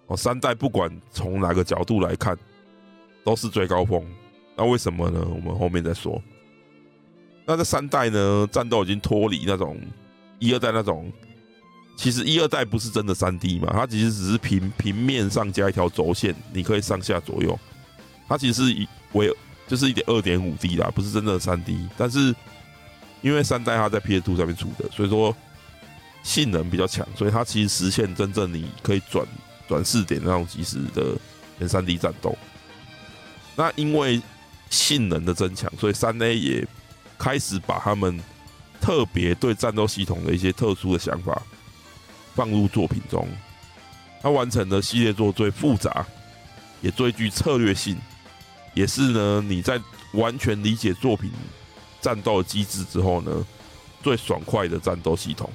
[0.08, 2.38] 哦，三代不管从哪个角度来看，
[3.24, 4.06] 都是最高峰。
[4.58, 5.26] 那为什么呢？
[5.26, 6.22] 我们后面再说。
[7.46, 9.80] 那这三代呢，战斗已经脱离那种
[10.38, 11.10] 一二代那种。
[12.02, 17.58] 其实一二代不是真的三 D 嘛，它其实只是平平面上加一条轴线，你可以上下左右。
[18.28, 19.32] 它其实是一为
[19.68, 21.88] 就是一点二点五 D 啦，不是真的三 D。
[21.96, 22.34] 但是
[23.22, 25.36] 因为三代它在 PS2 上面出的，所以说
[26.24, 29.24] 性能比较强，所以它其实实现真正你可以转
[29.68, 31.16] 转四点那种即时的
[31.60, 32.36] 全三 D 战斗。
[33.56, 34.20] 那因为
[34.72, 36.68] 性能的增强，所以三 A 也
[37.20, 38.20] 开始把他们
[38.82, 41.40] 特别对战斗系统的一些特殊的想法。
[42.34, 43.28] 放入作品中，
[44.22, 46.06] 它完成了系列作最复杂，
[46.82, 47.98] 也最具策略性，
[48.74, 49.80] 也是呢你在
[50.14, 51.32] 完全理解作品
[52.00, 53.46] 战斗机制之后呢，
[54.02, 55.50] 最爽快的战斗系统。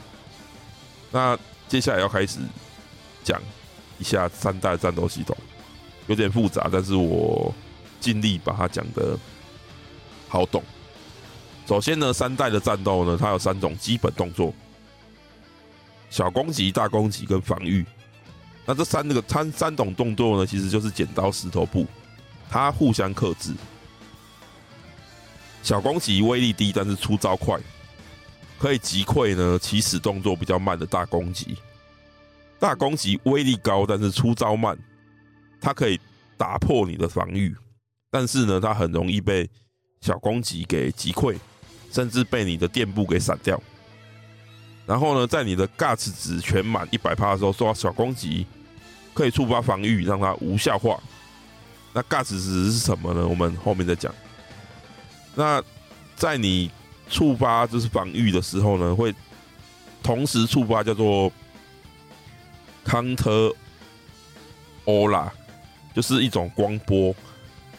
[1.11, 2.39] 那接下来要开始
[3.25, 3.41] 讲
[3.99, 5.37] 一下三代战斗系统，
[6.07, 7.55] 有点复杂，但是我
[7.99, 9.19] 尽力把它讲得
[10.29, 10.63] 好懂。
[11.67, 14.53] 首先呢，三代的战斗呢，它有三种基本动作。
[16.09, 17.85] 小攻击、大攻击跟防御，
[18.65, 21.87] 那这三个三三种动作呢，其实就是剪刀石头布，
[22.49, 23.53] 它互相克制。
[25.63, 27.59] 小攻击威力低，但是出招快，
[28.59, 31.57] 可以击溃呢起始动作比较慢的大攻击。
[32.59, 34.79] 大攻击威力高，但是出招慢，
[35.61, 36.01] 它可以
[36.37, 37.55] 打破你的防御，
[38.11, 39.51] 但是呢，它很容易被
[40.01, 41.37] 小攻击给击溃，
[41.91, 43.61] 甚至被你的垫步给闪掉。
[44.87, 48.47] 然后呢，在你的 Guts 值全满一百趴的时候，受到小攻击
[49.13, 50.97] 可以触发防御，让它无效化。
[51.93, 53.27] 那 Guts 值是什么呢？
[53.27, 54.15] 我们后面再讲。
[55.35, 55.63] 那
[56.15, 56.71] 在你
[57.11, 59.13] 触发就是防御的时候呢，会
[60.03, 61.33] 同时触发叫做
[62.85, 63.53] Counter
[64.85, 65.29] Aura，
[65.95, 67.13] 就是一种光波，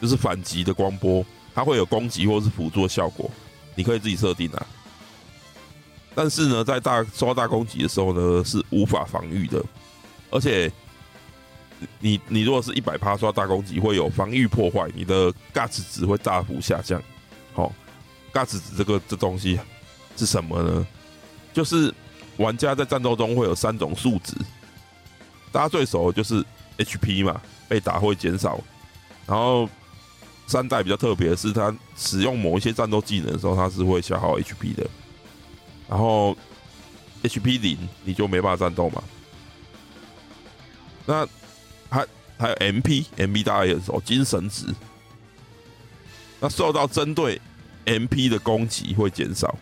[0.00, 3.30] 就是反击的光波，它会有攻击或是辅助的效果，
[3.74, 4.66] 你可以自己设定啊。
[6.18, 9.64] 但是呢，在大刷大攻击的时候呢，是无法防御的，
[10.32, 10.68] 而且
[12.00, 17.00] 你你如果是一百趴刷大攻击，会有防御破坏，你的 Guts 值会大幅下降。
[17.52, 17.72] 好、哦
[18.32, 19.60] ，Guts 值这个这东西
[20.16, 20.84] 是什么呢？
[21.52, 21.94] 就是
[22.36, 24.34] 玩家在战斗中会有三种数值，
[25.52, 26.44] 大家最熟的就是
[26.78, 28.60] HP 嘛，被打会减少。
[29.24, 29.70] 然后
[30.48, 34.84] 三代比较特别的是，它使用某一些战斗技能的时候，它是会消耗 HP 的。
[35.88, 36.36] 然后
[37.22, 39.02] ，HP 零你就没办法战斗嘛。
[41.06, 41.26] 那
[41.88, 44.66] 还还有 MP，MP 大家也熟，精神值。
[46.38, 47.40] 那受到针对
[47.86, 49.56] MP 的攻击会减少，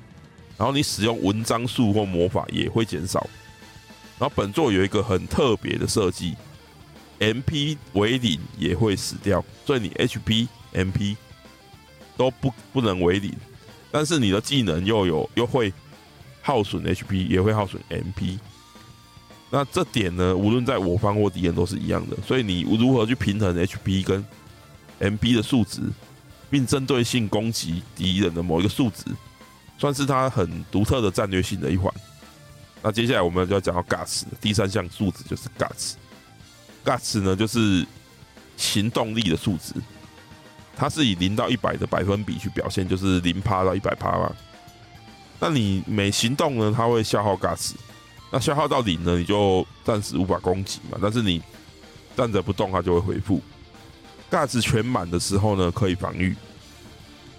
[0.59, 3.25] 然后你使用文章术或魔法也会减少。
[4.19, 6.35] 然后本作有一个很特别的设计
[7.21, 11.17] ，MP 为零也会死掉，所以你 HP、MP
[12.17, 13.33] 都不不能为零，
[13.93, 15.73] 但是你的技能又有又会。
[16.47, 18.39] 耗损 HP 也会耗损 MP，
[19.51, 22.17] 那这点呢，无论在我方或敌人都是一样的。
[22.25, 24.25] 所以你如何去平衡 HP 跟
[25.01, 25.83] MP 的数值，
[26.49, 29.07] 并针对性攻击敌人的某一个数值，
[29.77, 31.93] 算是它很独特的战略性的一环。
[32.81, 35.95] 那接下来我们就要讲到 Guts，第三项数值就是 Guts。
[36.85, 37.85] Guts 呢，就是
[38.57, 39.75] 行动力的数值，
[40.77, 44.33] 它是以零到一百的百分比去表现，就是零趴到一百趴嘛。
[45.39, 47.73] 那你每行动呢，它会消耗 gas，
[48.33, 50.99] 那消耗到零呢，你就暂时无法攻击嘛。
[51.01, 51.43] 但是你
[52.17, 53.41] 站着不动它就会恢复。
[54.31, 56.35] gas 全满的时候呢，可以防御。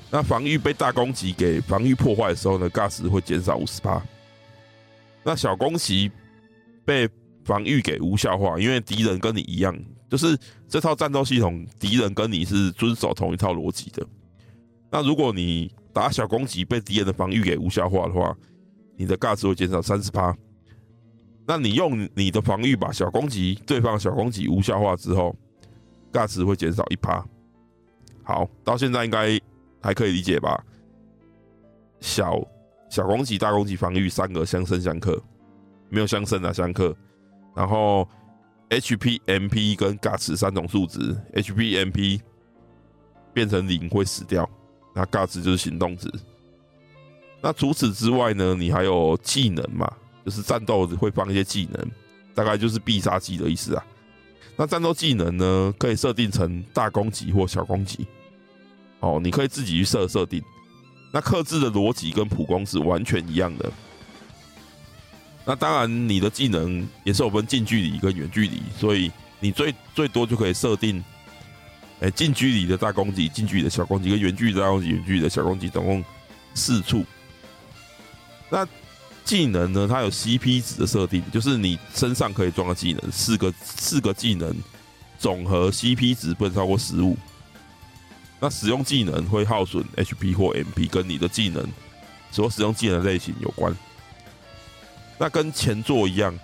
[0.10, 4.02] 那防御被大攻击给防御破坏的时候呢，，gas 会减少五十八。
[5.24, 6.10] 那小攻击
[6.86, 7.10] 被
[7.44, 9.78] 防御给无效化，因为敌人跟你一样，
[10.10, 10.38] 就是
[10.70, 14.08] 这套战斗系统，敌人跟你是遵守同一套逻辑的。
[14.90, 18.38] 那如果你打小攻击被敌人的防御给无效化的话，
[18.96, 20.32] 你的嘎子会减少三十趴。
[21.48, 25.36] 那你用你的防御把小攻击对方小攻击无效化之后，
[26.12, 27.26] 嘎子会减少一趴。
[28.22, 29.42] 好，到现在应该
[29.82, 30.64] 还可以理解吧？
[32.00, 32.40] 小
[32.92, 35.20] 小攻击、大攻击、防御三个相生相克，
[35.90, 36.96] 没有相生啊，相克。
[37.56, 38.08] 然后
[38.70, 41.00] HP、MP 跟嘎子三种数值
[41.34, 42.22] ，HP、MP
[43.34, 44.48] 变成零会死掉，
[44.98, 46.12] 那嘎子就是行动值。
[47.40, 49.88] 那除此之外呢，你还有技能嘛？
[50.26, 51.92] 就是战斗会放一些技能，
[52.34, 53.86] 大概就是必杀技的意思啊。
[54.56, 58.08] 那战斗技能呢，可以设定成大攻击或小攻击。
[59.02, 60.42] 哦，你可以自己去设设定。
[61.14, 63.72] 那克制的逻辑跟普攻是完全一样的。
[65.46, 71.02] 那当然，你的技能也是有分近距离跟远距离，所以你最最多就可以设定，
[72.00, 76.04] 哎，近距离的大攻击、近距离的小攻击跟远距离大攻击、远距离的小攻击，总共
[76.54, 77.04] 四处。
[78.50, 78.68] 那
[79.26, 79.88] 技能呢？
[79.90, 84.56] 它有 CP 值的设定，就是你身上可以装的技能，四个四个技能
[85.20, 87.18] 总和 CP 值不能超过十五。
[88.40, 91.68] 那使用技能会耗损 HP 或 MP，跟你的技能
[92.32, 93.76] 所使用技能类型有关。
[95.18, 96.38] 那跟前作一样，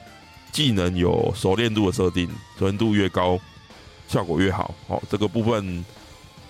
[0.52, 3.40] 技能有熟练度的设定，熟练度越高，
[4.14, 4.74] 效果越好。
[4.88, 5.84] 好，这个部分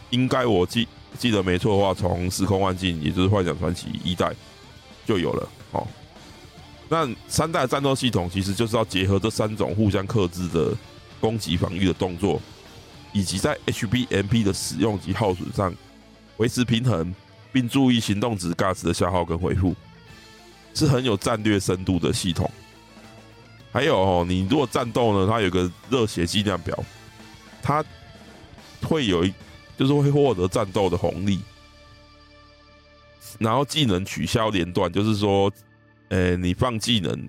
[0.10, 0.86] 应该我记
[1.18, 4.34] 记得没错的话，从时空幻境，也就是幻想传奇一代。
[5.06, 5.86] 就有了哦。
[6.88, 10.74] 那三代战斗系统其实就是要结合这三种互相克制的
[11.20, 12.42] 攻击防御的动作，
[13.12, 15.76] 以及在 HP MP 的使用及耗损上
[16.38, 17.14] 维持平衡，
[17.52, 19.76] 并注意行动值 Gas 的消耗跟恢复，
[20.74, 22.50] 是很有战略深度的系统。
[23.74, 26.82] 还有哦，你如果战斗呢，它有个热血计量表，
[27.64, 27.84] 它
[28.84, 29.34] 会有一
[29.76, 31.40] 就是会获得战斗的红利。
[33.40, 35.52] 然后技能取消连段，就是说，
[36.10, 37.28] 诶，你放技能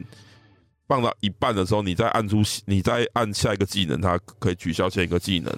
[0.87, 5.51] 放到一半的时候，你再按出，你再按下一个技能，它可以取消前一个技能，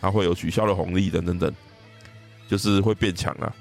[0.00, 1.54] 它会有取消的红利等等等，
[2.48, 3.54] 就是会变强啊。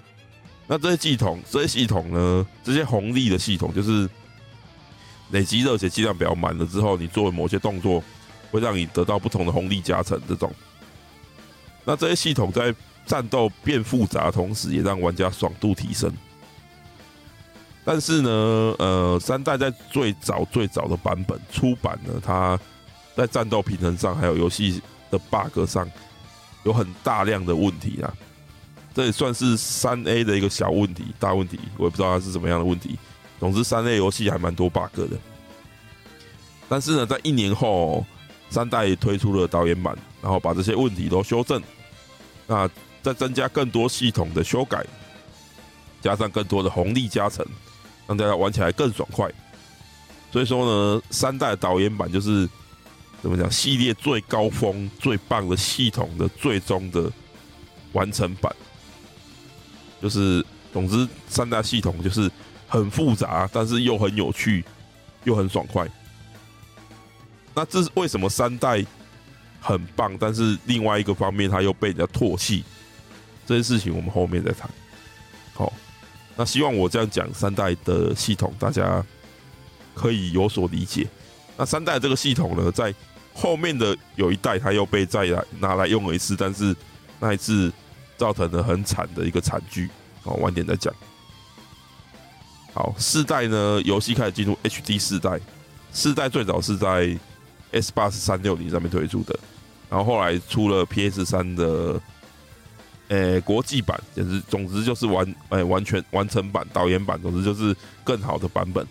[0.66, 4.10] 那这些系统，这些系统呢，这些红利的系统，就是
[5.32, 8.02] 累积热血计量表满了之后，你做某些动作，
[8.54, 10.18] 会让你得到不同的红利加成。
[10.30, 10.50] 这种，
[11.84, 12.74] 那这些系统在。
[13.06, 16.10] 战斗变复杂，同时也让玩家爽度提升。
[17.84, 18.30] 但是呢，
[18.80, 22.58] 呃，三代在最早最早的版本出版呢，它
[23.14, 25.86] 在战斗平衡上还有游戏的 bug 上
[26.64, 28.08] 有很大量的问题啊。
[28.94, 32.98] 这也算是三 A 的一个小问题，大问题我也不知道它是什么样的问题。
[33.38, 35.10] 总之，三 A 游戏还蛮多 bug 的。
[36.70, 38.06] 但是呢，在一年后，
[38.54, 41.60] 三代推出了导演版，然后把这些问题都修正。
[42.46, 42.70] 那
[43.02, 44.86] 再增加更多系统的修改，
[46.04, 47.44] 加上更多的红利加成，
[48.06, 49.28] 让大家玩起来更爽快。
[50.32, 52.48] 所以说呢，三代导演版就是
[53.24, 57.12] 怎么讲，系列最高峰、最棒的系统的最终的
[57.94, 58.56] 完成版。
[60.00, 62.30] 就是总之，三大系统就是
[62.68, 64.64] 很复杂，但是又很有趣，
[65.24, 65.90] 又很爽快。
[67.54, 68.84] 那这是为什么三代
[69.62, 72.64] 很棒，但是另外一个方面，它又被人家唾弃？
[73.46, 74.70] 这些事情我们后面再谈。
[75.54, 75.72] 好，
[76.36, 79.04] 那希望我这样讲三代的系统，大家
[79.94, 81.08] 可以有所理解。
[81.56, 82.94] 那三代这个系统呢，在
[83.34, 86.76] 后面的有一代，它又被再来拿来用了一次，但是
[87.20, 87.72] 那一次
[88.18, 89.90] 造成了很惨的一个惨剧。
[90.24, 90.94] 好，晚点再讲。
[92.74, 95.40] 好，四代呢，游戏开始进入 HD 四代。
[95.92, 97.16] 四代最早是在
[97.74, 99.38] S 八是三六零上面推出的，
[99.90, 102.00] 然后后来出了 PS 三的。
[103.10, 108.88] 诶、国际版也是，总之就是完诶、完全完成版导演版，总之就是更好的版本。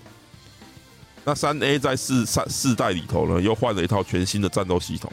[1.25, 5.11] 那三 A 在四三四代里头呢，又换了一套全新的战斗系统，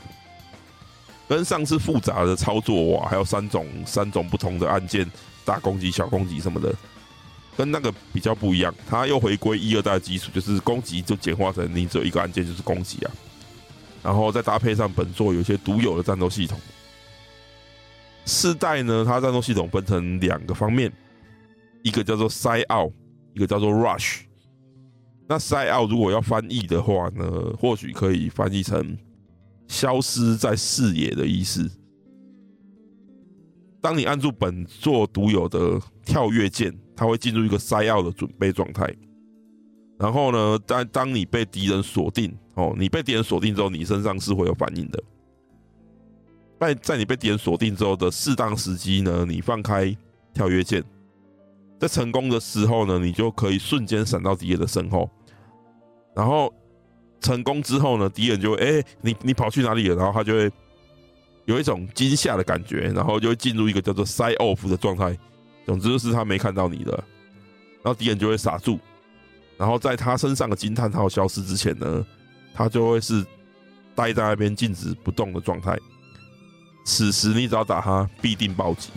[1.28, 5.10] 跟上次复杂的操作哇，还有三种三种不同的按键，
[5.44, 6.72] 大攻击、小攻击什么的，
[7.58, 8.72] 跟那个比较不一样。
[8.88, 13.12] 它又回归一二代的基础，就是攻击就简化成你只有一个按键就是攻击啊，
[14.04, 16.60] 然后再搭配上本作有些独有的战斗系统。
[18.26, 20.92] 四代呢，它战斗系统分成两个方面，
[21.84, 22.94] 一个叫做 Side Out，
[23.34, 24.22] 一个叫做 Rush。
[25.28, 27.30] 那 Side Out 如果要翻译的话呢，
[27.60, 28.98] 或许可以翻译成
[29.68, 31.70] 消失在视野的意思。
[33.82, 38.94] 当你按住本作独有的跳跃键，它会进入一个塞奥的准备状态。
[40.00, 45.04] 然后呢，在当你被敌人锁定哦，你被敌人锁定之后，你身上是会有反应的。
[46.60, 49.96] 在在你被敌人锁定之后的适当时机呢，你放开
[50.34, 50.84] 跳跃键，
[51.80, 55.10] 在成功的时候呢，你就可以瞬间闪到敌人的身后。
[56.16, 56.52] 然后
[57.20, 59.96] 成功之后呢，敌人就会哎，你你跑去哪里了？
[59.96, 60.52] 然后他就会。
[61.46, 65.18] 有一种惊吓的感觉，然后就会进入一个叫做 “side off” 的状态。
[65.66, 66.92] 总之就是他没看到你的，
[67.82, 68.78] 然后敌人就会傻住，
[69.60, 72.06] 然后在他身上的惊叹号消失之前呢，
[72.54, 73.24] 他就会是
[73.94, 75.78] 待在那边静止不动的状态。
[76.86, 78.90] 此时你只要打他，必定暴击。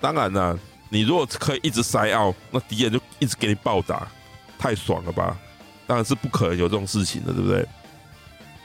[0.00, 0.56] 当然了，
[0.88, 4.06] 你如果可以一直 side out，那敌人就一直给你暴打，
[4.56, 5.36] 太爽了吧？
[5.88, 7.66] 当然是不可能有这种事情的，对不对？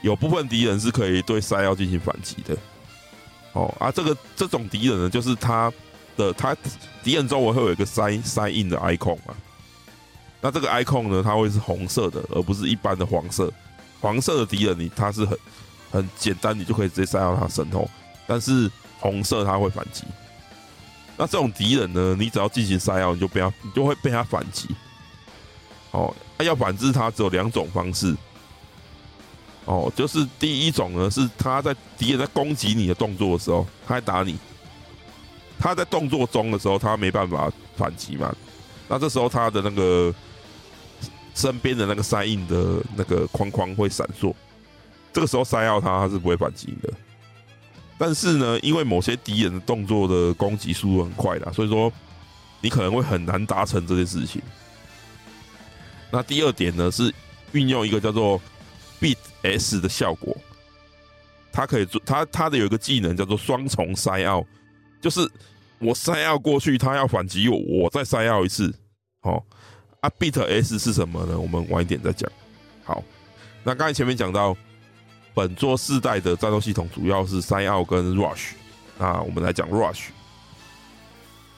[0.02, 2.56] 有部分敌人是可以对塞奥进行反击的，
[3.52, 5.72] 哦啊，这个这种敌人呢，就是他
[6.16, 6.56] 的他
[7.02, 9.34] 敌人周围会有一个塞塞印的 icon 啊，
[10.40, 13.52] 那这个 icon 呢，它会是红色的，而不是一般的黄色。
[14.00, 15.38] 黄色的敌人你他是很
[15.90, 17.88] 很简单，你就可以直接塞到他身后，
[18.26, 18.70] 但是
[19.00, 20.04] 红色他会反击。
[21.16, 24.68] 那这种敌人呢，你只要进行塞奥，你就不要，你就会被他反击。
[25.90, 28.14] 哦，啊，要反制他只有两种方式。
[29.64, 34.34] 哦，就是第一种呢，是他在敌人在攻击你的动作的时候，他在打你；
[35.58, 38.32] 他在动作中的时候，他没办法反击嘛。
[38.88, 40.14] 那这时候他的那个
[41.34, 44.34] 身边的那个塞印的那个框框会闪烁，
[45.12, 46.92] 这个时候塞奥他他是不会反击的。
[47.98, 51.90] 但是呢，因为某些敌人的动作的攻击速度很快的，所以说
[52.60, 54.42] 你可能会很难达成这件事情。
[56.10, 57.12] 那第二点呢，是
[57.52, 58.40] 运用一个叫做
[59.00, 60.36] Beat S 的效果，
[61.50, 64.46] 它可以做它它的有一个技能叫做双重塞奥，
[65.00, 65.28] 就是
[65.78, 68.74] 我塞奥过去，他要反击我，我再塞奥一次。
[69.20, 69.44] 好，
[70.00, 71.38] 啊，Beat S 是什么呢？
[71.38, 72.30] 我们晚一点再讲。
[72.84, 73.02] 好，
[73.62, 74.56] 那刚才前面讲到，
[75.34, 78.52] 本作四代的战斗系统主要是塞奥跟 Rush。
[78.98, 80.06] 那我们来讲 Rush。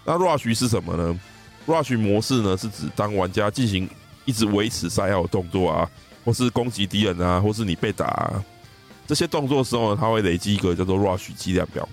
[0.05, 1.21] 那 Rush 是什么呢
[1.67, 3.89] ？Rush 模式呢是指当玩家进行
[4.25, 5.91] 一直维持塞奥的动作啊。
[6.25, 8.45] 或是攻击敌人啊，或是你被打啊，
[9.07, 11.89] 这些动作的时候呢，它会累积一个叫做 Rush 计量表。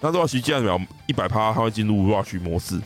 [0.00, 2.80] 那 Rush 计量表一百趴，它会进入 Rush 模式。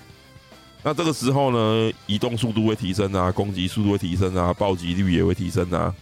[0.83, 5.95] 那这个时候呢，移动速度会提升啊，攻击速度会提升啊，暴击率也会提升啊。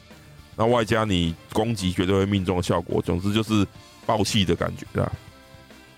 [0.54, 3.66] 那外加你攻击绝对会命中的效果，总之就是
[4.06, 5.11] 爆气的感觉啊。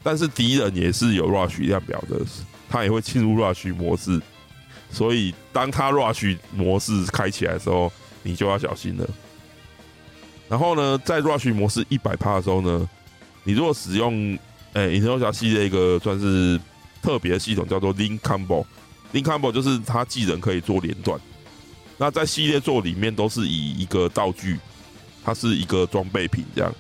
[0.03, 2.21] 但是敌人也是有 Rush 量表的，
[2.69, 4.21] 他也会进入 Rush 模式。
[4.91, 7.93] 所以当他 Rush 模式开起来的时候，
[8.23, 9.07] 你就要小心了。
[10.49, 12.89] 然后呢，在 Rush 模式一百趴的时候呢，
[13.45, 14.39] 你如果使用
[14.75, 16.61] 诶银河游侠系列一个算是
[17.03, 18.65] 特别系统，叫做 Link Combo。
[19.13, 21.19] Link Combo 就是它技能可以做连段。
[21.99, 24.59] 那在系列作里面都是以一个道具，
[25.25, 26.73] 它是一个装备品这样。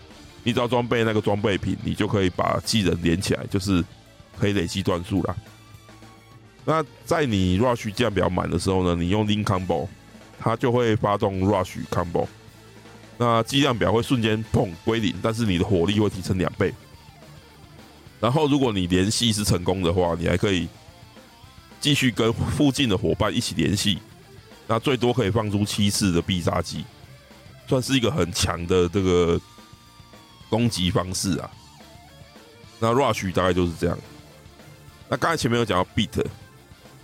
[0.42, 3.84] 你只要装备那个装备品，你就可以把技能连起来，就是
[4.38, 5.36] 可以累积段数啦。
[6.64, 9.86] 那在你 Rush 量表满的时候呢，你用 Link Combo。
[10.42, 12.26] 它就会发动 Rush Combo，
[13.18, 16.72] 那计量表会瞬间砰归零，但是你的火力会提升两倍。
[18.20, 20.68] 然后如果你联系是成功的话，你还可以
[21.80, 23.98] 继续跟附近的伙伴一起联系，
[24.66, 26.84] 那最多可以放出七次的必杀技，
[27.66, 29.40] 算是一个很强的这个
[30.48, 31.50] 攻击方式啊。
[32.78, 33.98] 那 Rush 大概就是这样。
[35.08, 36.24] 那刚才前面有讲到 Beat。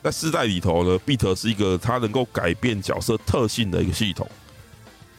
[0.03, 4.31] 在四代里头呢，Beat 是一个它能够改变角色特性的一个系统，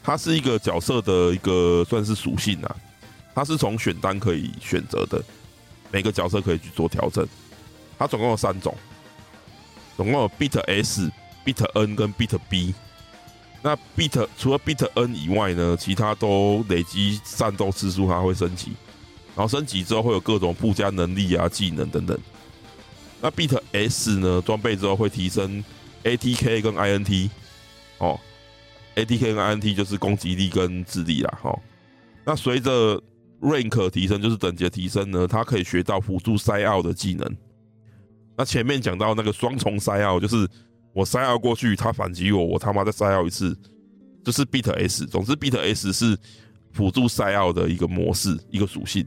[0.02, 2.74] 它是一个角色的一个算是属性啊，
[3.36, 5.22] 它是从选单可以选择的，
[5.92, 7.28] 每个角色可以去做调整。
[8.00, 8.76] 它总共有三种，
[9.96, 11.12] 总共有 Beat S、
[11.46, 12.76] Beat N 跟 Beat B。
[13.64, 18.74] 那 Beat 除了 Beat N 以外呢，其他都累积战斗次数，它会升级，
[19.36, 22.18] 然后升级之后会有各种附加能力啊、技能等等。
[23.20, 24.42] 那 Beat S 呢？
[24.46, 25.64] 装备之后会提升
[26.04, 27.32] ATK 跟 INT
[27.98, 28.20] 哦
[28.96, 31.40] ，ATK 跟 INT 就是攻击力跟智力啦。
[31.42, 31.60] 哦，
[32.24, 33.02] 那随着
[33.42, 37.38] Rank 提升，就是等级的提升呢，它可以学到辅助塞奥的技能。
[38.38, 40.48] 那前面讲到那个双重塞奥，就是
[40.94, 43.58] 我塞奥过去，他反击我，我他妈再塞奥一次，
[44.24, 45.06] 就是 Beat S。
[45.06, 46.18] 总之，Beat S 是
[46.72, 49.06] 辅助塞奥的一个模式，一个属性。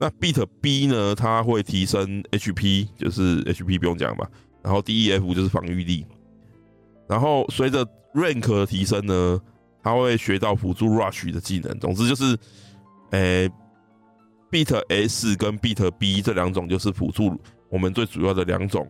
[0.00, 1.14] 那 Beat B 呢？
[1.14, 4.28] 它会提升 HP，就是 HP 不用讲吧。
[4.62, 6.06] 然后 DEF 就是防御力。
[7.08, 9.40] 然后随着 Rank 的提升呢
[9.82, 11.78] 他会学到辅助 Rush 的技能。
[11.78, 12.38] 总之就是，
[13.10, 13.50] 诶、
[14.50, 18.86] ，Beat S 跟 Beat B 这两种就是辅助我们最主要的两种，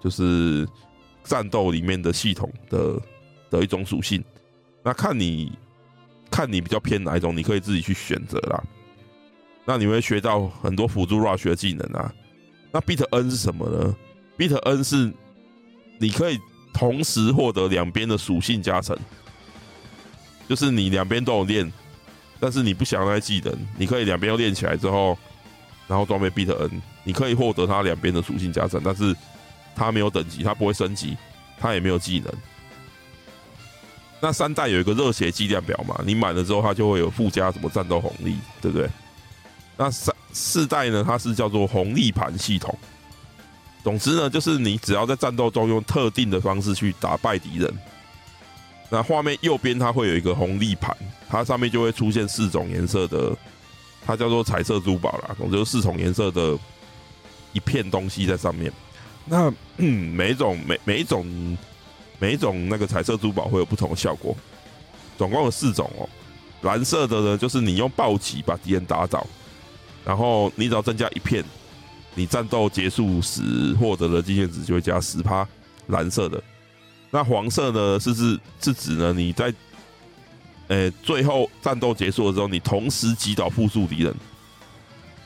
[0.00, 0.66] 就是
[1.24, 3.00] 战斗里面的系统的
[3.50, 4.22] 的一种属性。
[4.82, 5.52] 那看你
[6.30, 8.62] 看你比较偏哪一种，你可以自己去选择啦。
[9.64, 12.12] 那你会学到很多辅助 Rush 的技能啊。
[12.72, 13.96] 那 Beat N 是什么呢
[14.38, 15.12] ？Beat N 是
[16.00, 16.38] 你可以
[16.72, 18.98] 同时获得两边的属性加成，
[20.48, 21.72] 就是你两边都有练，
[22.38, 25.16] 但是你不想要那技能，你可以两边都练起来之后，
[25.86, 29.14] 然后装备 Beat N，你可以获得它两边的属性加成，但是
[29.74, 31.16] 它没有等级，它不会升级，
[31.58, 32.32] 它也没有技能。
[34.20, 38.88] 那三代有一个热血计量表嘛，你满了之后，它就会有附加什么战斗红利，对不对？
[39.76, 41.02] 那三四代呢？
[41.04, 42.76] 它是叫做红利盘系统。
[43.82, 47.74] 总之呢，就是你只要在战斗中用特定的方式去打败敌人，
[48.92, 50.94] 那画面右边它会有一个红利盘，
[51.26, 53.34] 它上面就会出现四种颜色的，
[54.04, 55.34] 它叫做彩色珠宝啦。
[55.38, 56.58] 总之就是四种颜色的
[57.54, 58.70] 一片东西在上面。
[59.24, 61.56] 那 每一种每每一种
[62.18, 64.36] 每一种那个彩色珠宝会有不同的效果，
[65.16, 66.06] 总共有四种哦。
[66.60, 69.26] 蓝色的呢，就是你用暴击把敌人打倒。
[70.04, 71.42] 然后你只要增加一片，
[72.14, 75.48] 你战斗结束时获得的经验值就会加十趴。
[75.86, 76.42] 蓝色的，
[77.14, 78.00] 那黄色呢？
[78.00, 79.12] 是指是指呢？
[79.12, 79.52] 你在，
[80.68, 84.14] 呃，最后战斗结束的时候，你同时击倒复数敌人，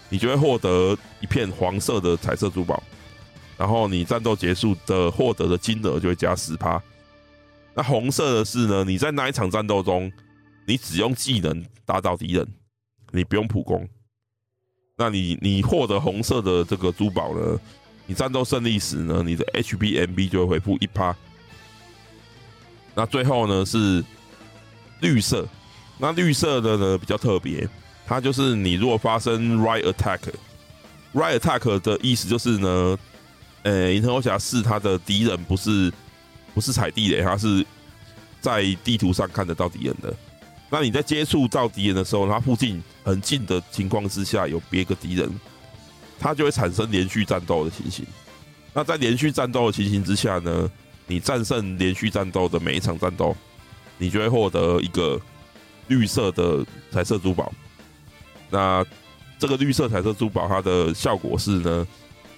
[0.09, 2.83] 你就会获得一片黄色的彩色珠宝。
[3.57, 6.83] 然后你战斗结束的获得的金额就会加十趴。
[7.73, 8.83] 那红色的是呢？
[8.83, 10.11] 你在那一场战斗中，
[10.67, 12.45] 你只用技能打倒敌人，
[13.13, 13.89] 你不用普攻。
[14.97, 17.61] 那你你获得红色的这个珠宝呢？
[18.07, 21.17] 你战斗胜利时呢，你的 HPMB 就会回复一趴。
[22.97, 24.03] 那最后呢是
[25.01, 25.47] 绿色，
[25.99, 27.69] 那绿色的呢比较特别，
[28.07, 32.99] 它就是你如果发生 Right Attack，Right Attack 的意思就是呢，
[33.65, 35.93] 呃，银河游侠四它的敌人不是
[36.55, 37.65] 不是踩地雷，它是
[38.41, 40.13] 在地图上看得到敌人的。
[40.71, 45.31] 那你在接触到敌人的时候，他附近很近的情况之下有别个敌人，
[46.19, 48.05] 他就会产生连续战斗的情形。
[48.73, 50.69] 那在连续战斗的情形之下呢，
[51.07, 53.37] 你战胜连续战斗的每一场战斗，
[53.99, 55.21] 你就会获得一个
[55.89, 57.53] 绿色的彩色珠宝。
[58.51, 58.85] 那
[59.39, 61.87] 这个绿色彩色珠宝它的效果是呢，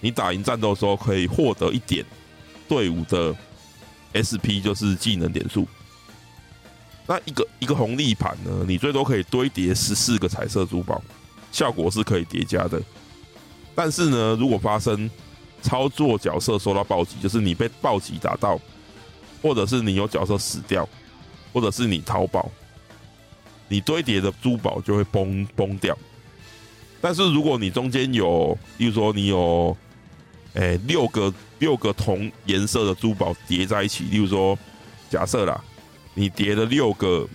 [0.00, 2.04] 你打赢战斗的时候可以获得一点
[2.68, 3.34] 队伍的
[4.12, 5.66] SP，就是技能点数。
[7.06, 11.02] 那一个一个红利盘呢，你最多可以堆叠十四个彩色珠宝，
[11.50, 12.82] 效果是可以叠加的。
[13.74, 15.08] 但是呢，如果发生
[15.68, 18.58] 操作角色受到暴击，就是你被暴击打到，
[19.42, 20.88] 或者是你有角色死掉，
[21.52, 22.50] 或者是你逃跑，
[23.68, 25.96] 你堆叠的珠宝就会崩崩掉。
[27.00, 29.76] 但是如果你中间有，例如说你有，
[30.54, 34.58] 诶、六个六个同颜色的珠宝叠在一起，例如说
[35.10, 35.62] 假设啦。
[36.14, 37.28] 你叠了六个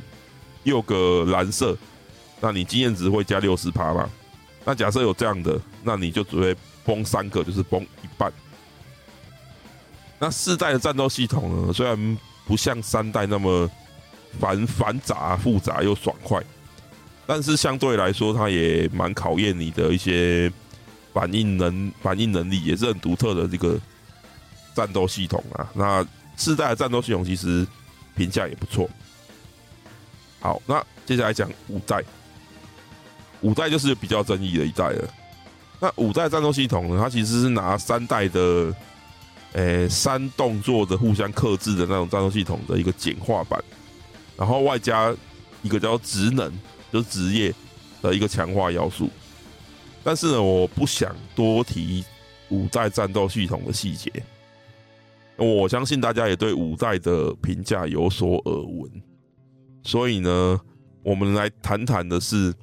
[0.63, 1.77] 六个蓝色，
[2.41, 4.09] 那你经验值会加六十趴嘛？
[4.65, 6.55] 那假设有这样的，那你就只会
[6.85, 8.31] 崩三个，就是崩一半。
[10.19, 11.73] 那四代的战斗系统呢？
[11.73, 13.69] 虽然不像三代那么
[14.39, 16.41] 繁繁杂复杂又爽快，
[17.27, 20.51] 但是相对来说，它也蛮考验你的一些
[21.13, 23.79] 反应能反应能力，也是很独特的这个
[24.73, 25.69] 战斗系统啊。
[25.73, 26.05] 那
[26.35, 27.67] 四代的战斗系统其实。
[28.15, 28.87] 评价也不错。
[30.39, 31.99] 好，那接下来讲五代。
[33.41, 35.09] 五代就是比较争议的一代了。
[35.83, 36.97] 那五代战斗系统呢？
[36.97, 38.73] 它其实是拿三代的，
[39.51, 43.61] 诶、三动作的互相克制的那种战斗系统的一个简化版，
[44.37, 45.13] 然后外加
[45.61, 46.49] 一个叫职能，
[46.89, 47.53] 就是职业
[48.01, 49.09] 的一个强化要素。
[50.05, 52.05] 但是呢，我不想多提
[52.47, 54.09] 五代战斗系统的细节。
[55.35, 58.89] 我相信大家也对五代的评价有所耳闻，
[59.83, 60.57] 所以呢，
[61.03, 62.53] 我们来谈谈的是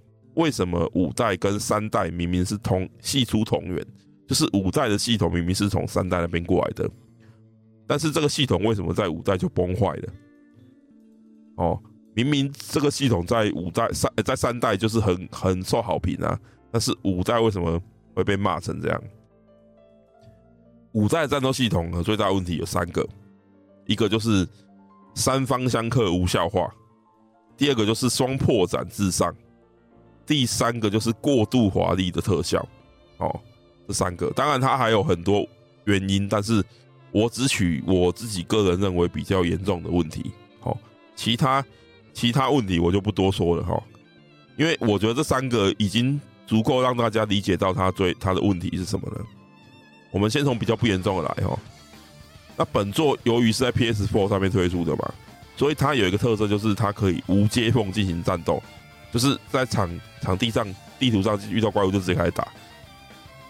[0.41, 3.87] 为什么五代跟三代明明是同系出同源，
[4.27, 6.91] 就是五代的系统明明是从三代那边过来的，
[7.87, 10.13] 但是这个系统为什么在五代就崩坏了？
[11.57, 11.79] 哦，
[12.15, 17.79] 明明这个系统在五代三在三代就是很很受好评啊，但是五代为什么
[18.15, 19.03] 会被骂成这样？
[20.93, 23.07] 五代战斗系统呢，最大问题有三个，
[23.87, 24.49] 一个就是
[25.15, 26.73] 三方相克无效化，
[27.57, 29.35] 第二个就是双破斩至上，
[30.31, 32.65] 第三个就是过度华丽的特效。
[33.17, 33.41] 哦，
[33.89, 35.45] 这三个，当然它还有很多
[35.87, 36.65] 原因，但是
[37.11, 40.31] 我只取我自己个人认为比较严重的问题。
[40.61, 40.79] 好，
[41.17, 41.65] 其他
[42.15, 43.83] 其他问题我就不多说了哈，
[44.57, 49.21] 因为我觉得这三个已经足够让大家理解到它最它的问题是什么了。
[50.13, 51.59] 我们先从比较不严重的来哈。
[52.57, 55.13] 那本作由于是在 PS4 上面推出的嘛，
[55.57, 58.63] 所以它有一个特色，就是它可以无接缝进行战斗，
[59.13, 59.89] 就是在场
[60.21, 60.67] 场地上、
[60.99, 62.47] 地图上遇到怪物就直接开始打。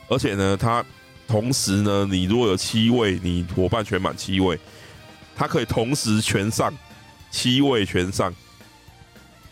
[0.08, 0.84] 而且呢，它
[1.28, 4.58] 同时呢，你如果有七位，你伙伴全满七位，
[5.36, 6.72] 它可以同时全上，
[7.30, 8.34] 七位全上。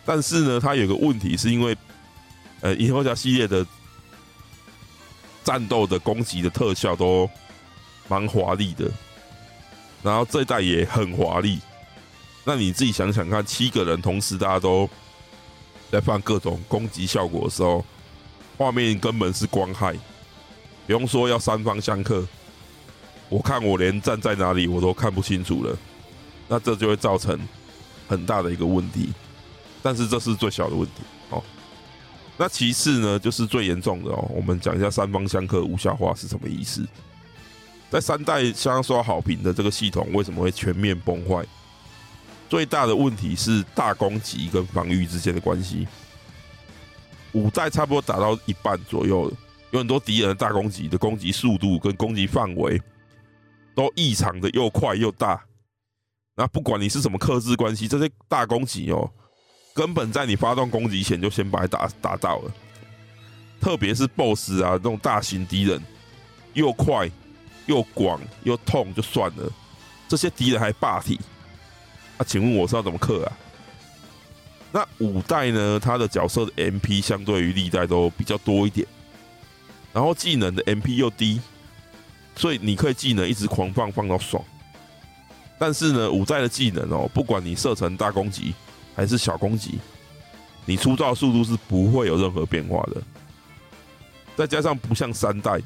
[0.04, 1.76] 但是呢，它有个问题，是因为
[2.60, 3.64] 呃，银河侠系列的
[5.44, 7.30] 战斗的攻击的特效都
[8.08, 8.90] 蛮华丽的，
[10.02, 11.60] 然后这一代也很华丽。
[12.44, 14.90] 那你自己想想看，七个人同时大家都
[15.90, 17.84] 在放各种攻击效果的时候，
[18.56, 19.94] 画面根本是光害。
[20.86, 22.26] 不用说要三方相克，
[23.28, 25.76] 我看我连站在哪里我都看不清楚了，
[26.48, 27.38] 那这就会造成
[28.08, 29.12] 很大的一个问题。
[29.82, 31.42] 但是这是最小的问题哦。
[32.36, 34.30] 那其次呢，就是最严重的哦。
[34.34, 36.86] 我们讲一下三方相克无效化是什么意思？
[37.90, 41.44] 在三代相当受到好评的这个系统，为什么会全面崩坏？
[42.48, 45.86] 最大的问题是大攻击跟防御之间的关系。
[47.32, 49.36] 五代差不多打到一半左右了。
[49.70, 52.80] 有很多敌人的大攻击的攻击速度跟攻击范围
[53.74, 55.44] 都异常的又快又大，
[56.34, 59.10] 那不管你是什么克制关系，这些大攻击哦，
[59.74, 62.52] 根本在你发动攻击前就先把你打打到了。
[63.60, 65.82] 特别是 BOSS 啊，这种大型敌人，
[66.54, 67.10] 又快
[67.66, 69.52] 又广又痛就算了，
[70.08, 71.20] 这些敌人还霸体，
[72.18, 73.32] 啊、请问我是要怎么克啊？
[74.70, 75.80] 那五代呢？
[75.80, 78.86] 它的角色的 MP 相对于历代都比较多一点。
[79.92, 81.40] 然后技能的 MP 又低，
[82.36, 84.44] 所以你可以技能一直狂放放到爽。
[85.58, 88.54] 但是呢，五代的技能哦，不管你设成大攻击
[88.94, 89.78] 还是小攻击，
[90.66, 93.02] 你出招速度是不会有任何变化的。
[94.36, 95.58] 再加上不像三代，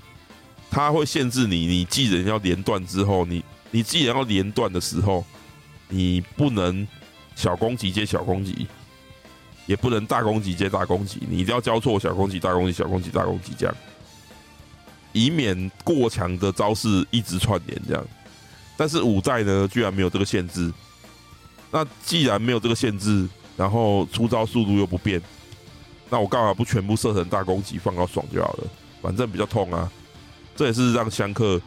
[0.71, 5.25] 它会限制你，你技能要连段之后，你你技能要连段的时候，
[5.93, 6.89] 你不能
[7.37, 8.67] 小攻击接小攻击，
[9.67, 13.75] 也不能大攻击接大攻击，你一定要交错小攻击大攻击小攻击大攻击这样。
[15.13, 18.03] 以免过强的招式一直串联这样，
[18.79, 20.73] 但是五代呢，居然没有这个限制。
[21.71, 25.21] 那既然没有这个限制，然后出招速度又不变，
[26.09, 28.65] 那我干嘛不全部设成大攻击放到爽就好了？
[29.03, 29.93] 反正比较痛啊。
[30.57, 31.61] 这也是让香克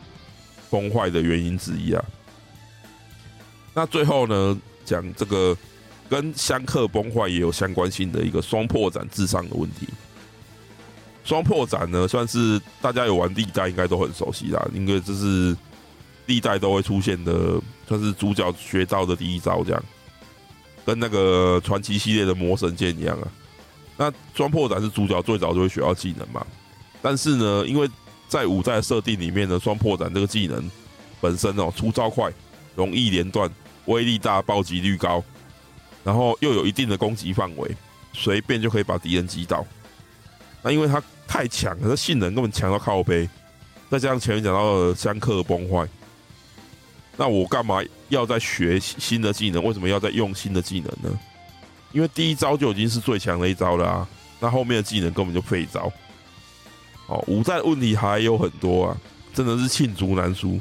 [0.69, 2.03] 崩坏的原因之一啊。
[3.75, 5.55] 那最后呢，讲这个
[6.09, 9.87] 跟相克崩坏也有相关性的一个双破斩智商的问题。
[11.25, 15.57] 双破斩呢，算是大家有玩历代应该都很熟悉啦，因为这是
[16.27, 19.83] 历代都会出现的，算是主角学到的第一招，这样，
[20.85, 23.27] 跟那个传奇系列的魔神剑一样啊。
[23.97, 26.45] 那双破斩是主角最早就会学到技能嘛，
[27.01, 27.89] 但是呢，因为
[28.27, 30.69] 在五代设定里面呢，双破斩这个技能
[31.19, 32.31] 本身哦，出招快，
[32.75, 33.49] 容易连段，
[33.85, 35.23] 威力大，暴击率高，
[36.03, 37.75] 然后又有一定的攻击范围，
[38.13, 39.65] 随便就可以把敌人击倒。
[40.61, 43.29] 那因为它太强了，它性能根本强到靠背，
[43.89, 45.87] 再加上前面讲到的相克崩坏，
[47.17, 49.63] 那我干嘛要再学新的技能？
[49.63, 51.19] 为什么要再用新的技能呢？
[51.91, 54.09] 因为第一招就已经是最强的一招了啊，
[54.39, 55.91] 那后面的技能根本就废招。
[57.07, 58.97] 哦，五代问题还有很多啊，
[59.33, 60.59] 真的是罄竹难书。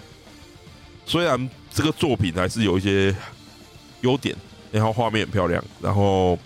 [1.06, 3.14] 虽然这个作品还是有一些
[4.00, 4.34] 优点，
[4.72, 6.38] 然后画面很漂亮，然后，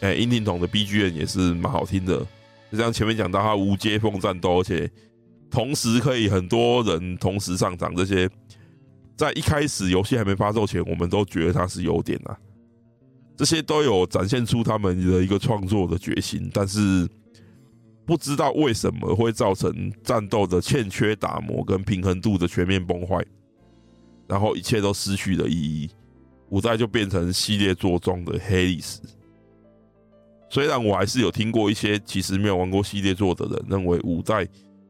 [0.00, 2.26] 哎，樱庭瞳的 BGM 也是蛮好听的。
[2.70, 4.88] 就像前面讲到，它无接缝战斗，而且
[5.50, 8.30] 同时可以很多人同时上场，这些
[9.16, 12.38] 在一开始游戏还没发售前，我们都觉得它是优点啊。
[13.36, 17.08] 这些都有展现出他们的一个创作的决心，但是
[18.04, 23.24] 不知道为什么会造成战斗的欠缺打磨跟平衡度的全面崩坏，
[24.30, 25.90] 然后一切都失去了意义，
[26.50, 29.00] 五代就变成系列作中的黑历史。
[30.48, 34.46] 虽然我还是有听过一些其实没有玩过系列作的人认为五代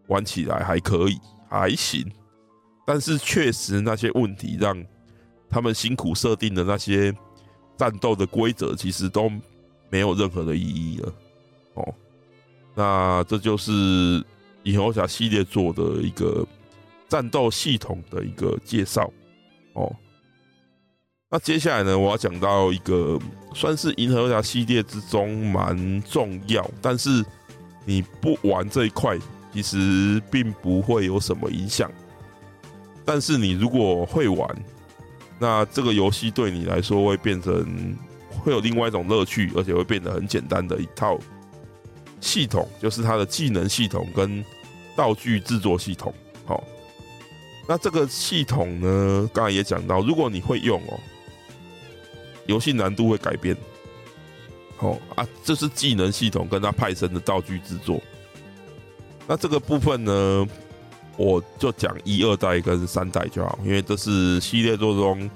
[0.08, 1.16] 玩起来还可以
[1.48, 2.06] 还行，
[2.86, 4.76] 但是确实那些问题让
[5.48, 7.10] 他们辛苦设定的那些
[7.78, 9.32] 战斗的规则其实都
[9.88, 11.14] 没有任何的意义了。
[11.76, 11.94] 哦，
[12.74, 13.72] 那这就是
[14.64, 16.46] 银河侠系列作的一个
[17.08, 19.10] 战斗系统的一个介绍。
[19.74, 19.94] 哦。
[21.30, 23.18] 那接下来呢，我要讲到一个
[23.54, 27.24] 算是银河侠系列之中蛮重要，但是
[27.84, 29.16] 你不玩这一块，
[29.52, 31.90] 其实并不会有什么影响。
[33.04, 34.64] 但是你如果会玩，
[35.38, 37.96] 那这个游戏对你来说会变成
[38.42, 41.16] 会有另外一种乐趣，而且会变得很简单的一套
[42.20, 44.44] 系统，就是它的技能系统跟
[44.96, 46.12] 道具制作系统。
[46.44, 46.62] 好，
[47.66, 50.98] 那这个系统呢，刚才也讲到，如果你会用哦，
[52.46, 53.56] 游戏难度会改变。
[54.76, 58.00] 好啊，这是技能系统跟它派生的道具制作。
[59.26, 60.46] 那这个部分呢，
[61.16, 65.30] 我就讲一二代跟三代就好，因为这是系列作中。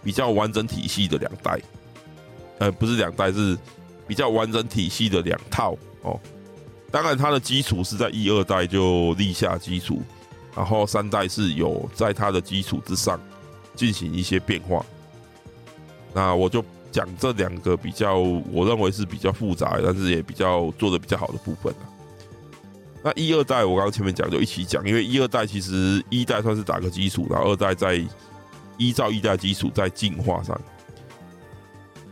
[0.00, 1.60] 比较完整体系的两代，
[2.58, 3.58] 呃，不是两代，是
[4.06, 6.18] 比较完整体系的两套哦。
[6.90, 10.00] 当然，它的基础是在一二代就立下基础，
[10.58, 13.20] 然后三代是有在它的基础之上
[13.76, 14.84] 进行一些变化。
[16.12, 21.72] 那我就讲这两个比较，我认为是比较复杂，但是也比较做的比较好的部分。
[23.04, 28.04] 那一二代我刚刚前面讲就一起讲，因为一二代其实一代算是打个基础，然后二代在。
[28.80, 30.56] 依照一代基础在进化上，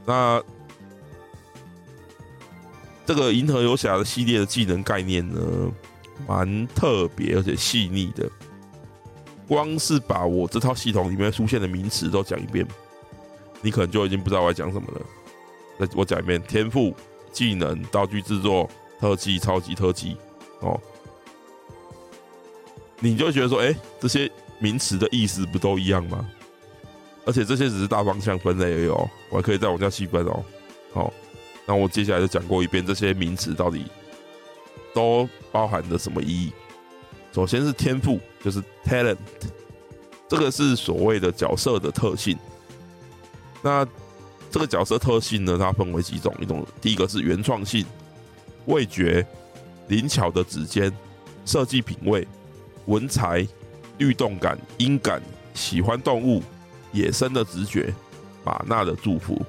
[0.05, 0.43] 那
[3.07, 5.39] 这个银河游侠的系列的技能概念呢，
[6.27, 8.31] 蛮特别而且细腻的。
[9.49, 12.67] 光是把我这套系统里面出现的名词都讲一遍，
[13.63, 15.01] 你可能就已经不知道我在讲什么了。
[15.79, 16.95] 那我讲一遍：天赋、
[17.33, 20.17] 技能、道具制作、特技、超级特技。
[20.61, 20.81] 哦，
[22.99, 26.29] 你就觉得说，哎，这些名词的意思不都一样吗？
[27.25, 30.45] 而且这些只是大方向分类而已哦，我还可以再往下细分哦。
[30.93, 31.13] 好，
[31.67, 33.85] 那我接下来就讲过一遍这些名词到底
[34.97, 36.51] 都包含着什么意义。
[37.35, 39.19] 首先是天赋，就是 talent，
[40.27, 42.39] 这个是所谓的角色的特性。
[43.61, 43.87] 那
[44.51, 46.35] 这个角色特性呢，它分为几种？
[46.41, 47.85] 一种第一个是原创性、
[48.65, 49.27] 味觉、
[49.89, 50.91] 灵巧的指尖、
[51.45, 52.27] 设计品味、
[52.87, 53.47] 文采、
[53.99, 55.21] 律动感、音感、
[55.53, 56.43] 喜欢动物。
[56.93, 57.93] 野生的直觉，
[58.43, 59.45] 玛纳的祝福，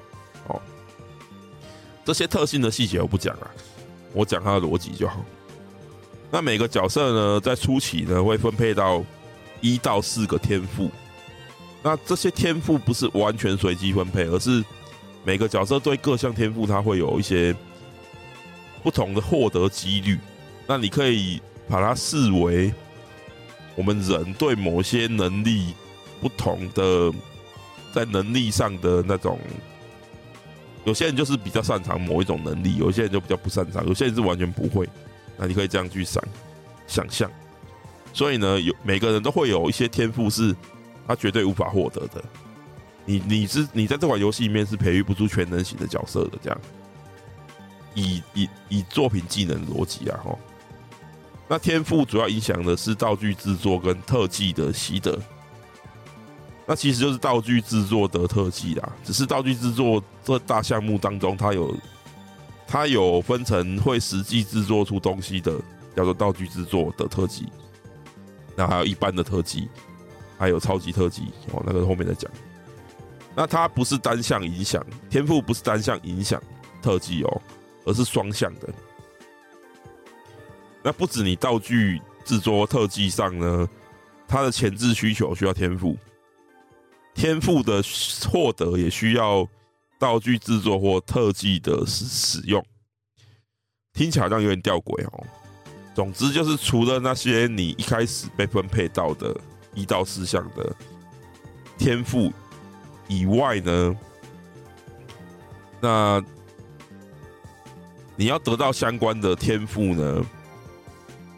[0.48, 0.62] 哦，
[2.04, 3.48] 这些特性的细节我不讲啊，
[4.12, 5.24] 我讲它的逻辑就好。
[6.30, 9.04] 那每个角色呢，在初期呢会分配到
[9.62, 10.92] 一到四个天赋，
[11.82, 14.64] 那这些天赋不是完全随机分配，而是
[15.24, 17.56] 每个角色对各项天赋它会有一些
[18.84, 20.18] 不同的获得几率。
[20.68, 22.74] 那你可以把它视为
[23.76, 25.74] 我们人对某些能力
[26.22, 27.14] 不同的。
[27.94, 29.40] 在能力上的那种，
[30.84, 34.88] 有些人就是比较擅长某一种能力，有些人就比较不擅长，有些人是完全不会。
[35.38, 36.24] 那你可以这样去想
[36.88, 37.32] 想象。
[38.14, 40.56] 所以呢，有每个人都会有一些天赋是
[41.08, 42.24] 他绝对无法获得的。
[43.06, 46.60] 你你是你在这款游戏里面是培育不出全能型的角色的，这样。
[47.94, 50.38] 以以以作品技能逻辑啊，吼。
[51.48, 55.18] 那天赋主要影响的是道具制作跟特技的习得。
[56.66, 61.74] 那其实就是道具制作得特技啦，只是道具制作这大项目当中，它有
[62.68, 65.58] 它有分成会实际制作出东西的，
[65.96, 67.48] 叫做道具制作的特技。
[68.56, 69.70] 那还有一般的特技，
[70.38, 72.30] 还有超级特技哦，那个后面再讲。
[73.34, 76.42] 那它不是单向影响天赋，不是单向影响
[76.82, 77.42] 特技哦，
[77.86, 78.68] 而是双向的。
[80.84, 83.70] 那不止你道具制作特技上呢，
[84.28, 85.98] 它的前置需求需要天赋。
[87.14, 87.82] 天赋的
[88.30, 89.48] 获得也需要
[90.00, 92.64] 道具制作或特技的使使用，
[93.94, 95.24] 听起来好像有点吊诡哦。
[95.96, 99.36] 总之就是除了那些你一开始被分配到的
[99.74, 100.76] 一到四项的
[101.78, 102.32] 天赋
[103.08, 103.98] 以外呢，
[105.82, 106.24] 那
[108.16, 110.26] 你要得到相关的天赋呢，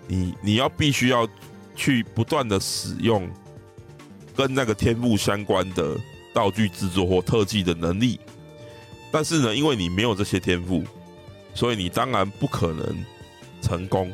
[0.07, 1.27] 你你要必须要
[1.75, 3.29] 去不断的使用。
[4.35, 5.99] 跟那个天赋相关的
[6.33, 8.17] 道具制作或特技的能力，
[9.11, 10.83] 但是呢，因为你没有这些天赋，
[11.53, 13.05] 所以你当然不可能
[13.61, 14.11] 成功。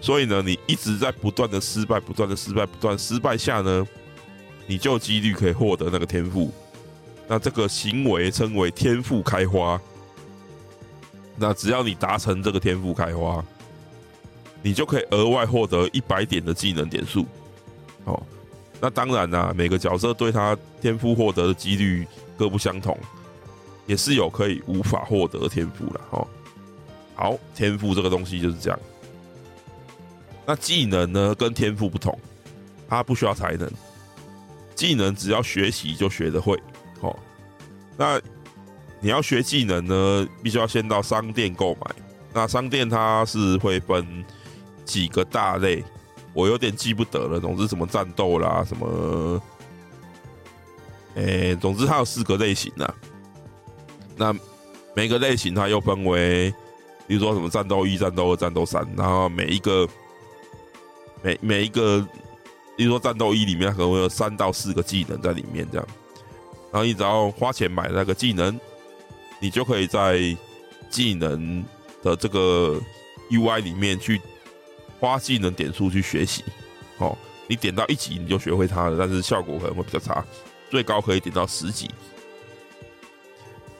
[0.00, 3.86] 所以呢，你一直在不断的失败、不断的失败、不断失败下呢，
[4.66, 6.52] 你就几率可以获得那个天赋。
[7.26, 9.80] 那这个行为称为天赋开花。
[11.36, 13.44] 那只要你达成这个天赋开花，
[14.62, 17.26] 你就可以额外获得一百点的技能点数。
[18.04, 18.22] 哦。
[18.80, 22.06] 那当然啦、每个角色对他天赋获得的几率
[22.36, 22.98] 各不相同，
[23.86, 26.26] 也是有可以无法获得天赋了哦。
[27.14, 28.78] 好，天赋这个东西就是这样。
[30.46, 32.18] 那技能呢，跟天赋不同，
[32.88, 33.70] 它不需要才能，
[34.74, 36.60] 技能只要学习就学得会。
[37.00, 37.16] 哦，
[37.96, 38.20] 那
[39.00, 41.94] 你要学技能呢，必须要先到商店购买。
[42.32, 44.24] 那商店它是会分
[44.84, 45.84] 几个大类。
[46.32, 49.40] 我有点记不得了，总之什么战斗啦，什么，
[51.14, 52.94] 诶、总之它有四个类型啊。
[54.16, 54.34] 那
[54.94, 56.52] 每个类型它又分为，
[57.06, 59.88] 比如说什么战斗一、战斗二、战斗三，然后每一个
[61.22, 62.06] 每每一个，
[62.76, 65.86] 比如说战斗一里面可能会有三到四个技能在里面这样，
[66.72, 68.58] 然后你只要花钱买那个技能，
[69.40, 70.18] 你就可以在
[70.88, 71.64] 技能
[72.02, 72.80] 的这个
[73.30, 74.20] UI 里面去
[75.00, 76.44] 花技能点数去学习，
[76.98, 77.16] 哦。
[77.46, 80.24] 你点到一级你就学会它了，但是效果可能会比较差，
[80.70, 81.90] 最高可以点到十级。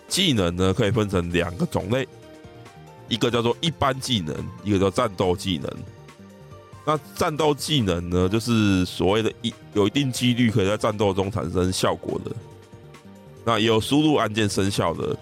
[0.08, 2.06] 技能呢，可以分成两个种类，
[3.08, 5.70] 一个叫做一般技能，一个叫战斗技能。
[6.86, 12.30] 那战斗技能呢，就是所谓的一有一定几率可以在战斗中产生效果的。
[13.44, 15.16] 那有输入按键生效的，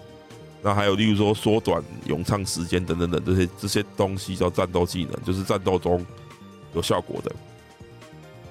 [0.61, 6.05] 那还有例如说缩短咏唱时间等等等这些这些东西叫战斗技能，就是战斗中
[6.73, 7.31] 有效果的。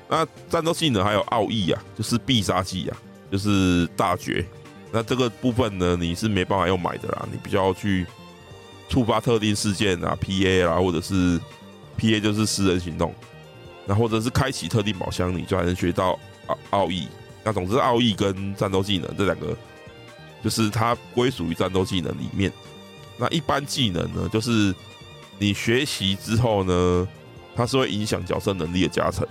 [0.08, 2.96] 那战斗技能还有奥义啊，就是必杀技啊，
[3.30, 4.46] 就是大绝。
[4.92, 8.06] 那这个部分呢，你是没办法用买的啦，你必须要去
[8.88, 11.40] 触发特定事件啊，PA 啊，或者是
[11.98, 13.14] PA 就是私人行动，
[13.86, 17.08] 那或者是开启特定宝箱，你就还能学到奥奥义。
[17.42, 19.56] 那总之，奥义跟战斗技能这两个，
[20.44, 22.52] 就是它归属于战斗技能里面。
[23.16, 24.74] 那一般技能呢，就是
[25.38, 27.08] 你学习之后呢，
[27.56, 29.26] 它是会影响角色能力的加成。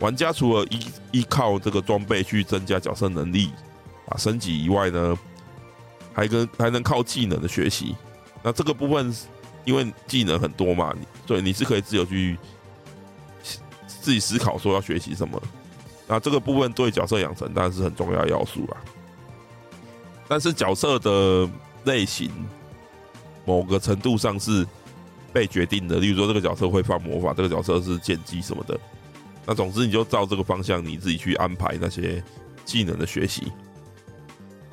[0.00, 3.50] 玩家除了依依靠这个装备去增加角色能力
[4.08, 5.18] 啊升级以外呢，
[6.12, 7.94] 还跟还能靠技能的学习。
[8.42, 9.14] 那这个部分
[9.64, 10.94] 因为技能很多嘛，
[11.26, 12.38] 对，你是可以自由去
[13.86, 15.40] 自己思考说要学习什么。
[16.06, 18.76] 那这个部分对角色养成当然是很重要要素啦。
[20.28, 21.48] 但是角色的
[21.84, 22.30] 类型
[23.44, 24.64] 某个程度上是
[25.32, 28.78] 被决定的，例如说这个角色会放魔法，这个角色是剑姬什么的。
[29.44, 32.22] 那总之，你就照这个方向，你自己去安排那些
[32.64, 33.52] 技能的学习。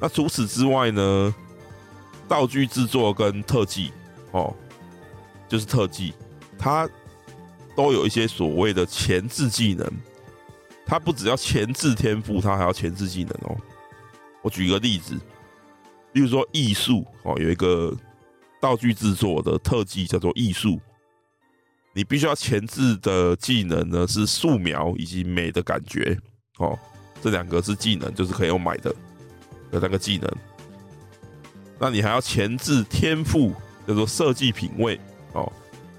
[0.04, 1.34] 那除此之外呢，
[2.28, 3.90] 道具制作跟特技
[4.32, 4.54] 哦，
[5.48, 6.14] 就是特技，
[6.60, 6.90] 它
[7.74, 9.90] 都有一些所谓的前置技能。
[10.86, 13.56] 它不只要前置天赋，它还要前置技能哦。
[14.42, 15.16] 我举个例子，
[16.12, 17.96] 例如说艺术哦，有一个
[18.60, 20.82] 道具制作的特技叫做艺术。
[21.94, 26.20] 你必须要前置的技能呢，是素描以及美的感觉
[26.58, 26.78] 哦，
[27.22, 28.94] 这两个是技能，就是可以用买的
[29.74, 30.32] 的那个技能。
[31.80, 33.52] 那你还要前置天赋，
[33.86, 34.98] 叫做设计品味
[35.34, 35.52] 哦。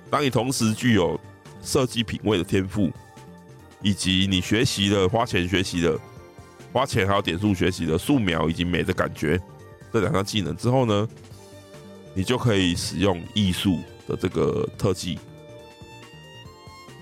[0.09, 1.20] 当你同时具有
[1.62, 2.91] 设计品味的天赋，
[3.83, 5.99] 以及你学习的花钱学习的
[6.72, 9.39] 花钱还有点数学习的素描以及美的感觉
[9.93, 11.09] 这两项技能之后呢，
[12.14, 15.18] 你就可以使用艺术的这个特技。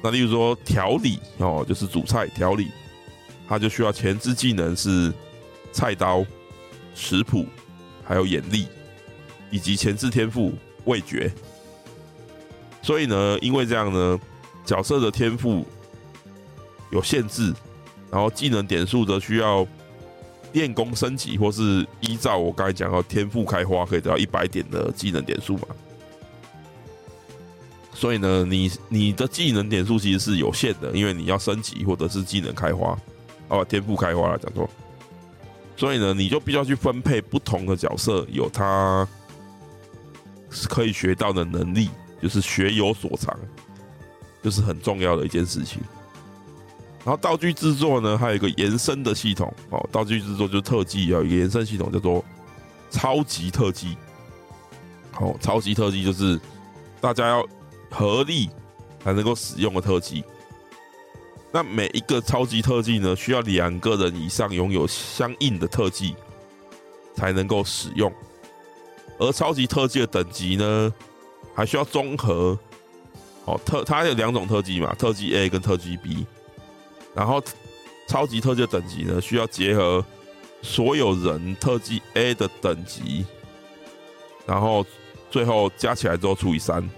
[0.02, 2.72] 那例如说调理哦，就是煮菜调理，
[3.48, 5.12] 它就需要前置技能是
[5.70, 6.24] 菜刀、
[6.94, 7.46] 食谱，
[8.04, 8.66] 还有眼力，
[9.50, 10.52] 以及前置天赋
[10.84, 11.32] 味觉。
[12.82, 14.18] 所以呢，因为这样呢，
[14.64, 15.64] 角色的天赋
[16.90, 17.54] 有限制，
[18.10, 19.66] 然后技能点数则需要
[20.52, 25.68] 练功升级，或是依照我刚才讲到天赋开花，可以得到一百点的技能点数嘛。
[27.94, 32.98] 所以呢，你你的技能点数其实是有限的，因为你要升级或者是技能开花，
[33.48, 34.68] 哦，天赋开花了讲错。
[35.76, 39.06] 所以呢，你就必须要去分配不同的角色，有他
[40.68, 41.90] 可以学到的能力，
[42.22, 43.36] 就是学有所长，
[44.42, 45.80] 就是很重要的一件事情。
[47.04, 52.24] 然后道具制作呢，还有一个延伸的系统哦，道具制作就是特技，有一个延伸系统叫做
[52.90, 53.96] 超级特技。
[55.18, 56.40] 哦，超级特技就是
[57.00, 57.46] 大家要。
[57.94, 58.48] 合力
[59.04, 60.24] 才能够使用的特技，
[61.52, 66.16] 那每一个超级特技呢，需要两个人以上拥有相应的特技
[67.14, 68.12] 才能够使用。
[69.18, 70.92] 而超级特技的等级呢，
[71.54, 72.58] 还需要综合
[73.44, 76.26] 哦，特它有两种特技嘛，特技 A 跟特技 B。
[77.14, 77.42] 然后
[78.08, 80.04] 超级特技的等级呢，需要结合
[80.62, 83.26] 所有人特技 A 的等级，
[84.46, 84.84] 然后
[85.30, 86.88] 最后加起来之后除以三。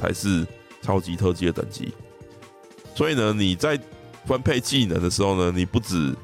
[0.00, 0.46] 才是
[0.80, 1.92] 超级特技的等级，
[2.94, 3.76] 所以呢，你在
[4.28, 6.14] 分配技能的时候呢，你不只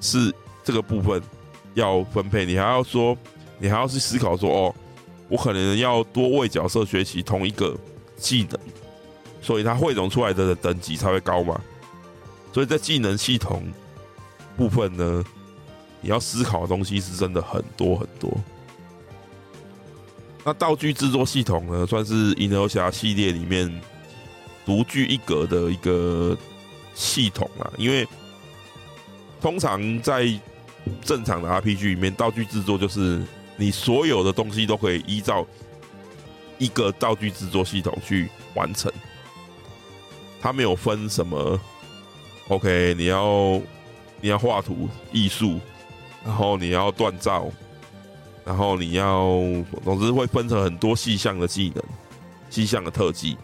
[0.00, 0.32] 是
[0.62, 1.20] 这个部分
[1.74, 3.16] 要分配，你还要说，
[3.58, 4.74] 你还要去思考说，哦，
[5.28, 7.76] 我可能要多为角色学习同一个
[8.16, 8.60] 技能，
[9.42, 11.60] 所以它汇总出来的等级才会高嘛。
[12.52, 13.64] 所以在技能系统
[14.56, 15.24] 部分呢，
[16.00, 18.32] 你要思考的东西是真的很多很多。
[20.44, 23.68] 那道具制作系统呢，算是银河侠系列里面
[24.64, 26.36] 独具一格的一个
[26.94, 27.70] 系统啊。
[27.76, 28.06] 因为
[29.40, 30.28] 通常在
[31.02, 33.22] 正常的 RPG 里面，道具制作就是
[33.56, 35.46] 你所有的东西都可以依照
[36.58, 38.92] 一个道具制作系统去完成。
[40.40, 41.58] 它没有分什么
[42.48, 43.60] ，OK，你要
[44.20, 45.58] 你要画图艺术，
[46.22, 47.46] 然后你要锻造，
[48.44, 49.26] 然后你要，
[49.82, 51.82] 总之会分成很多细项的技能、
[52.50, 53.38] 细项的特技，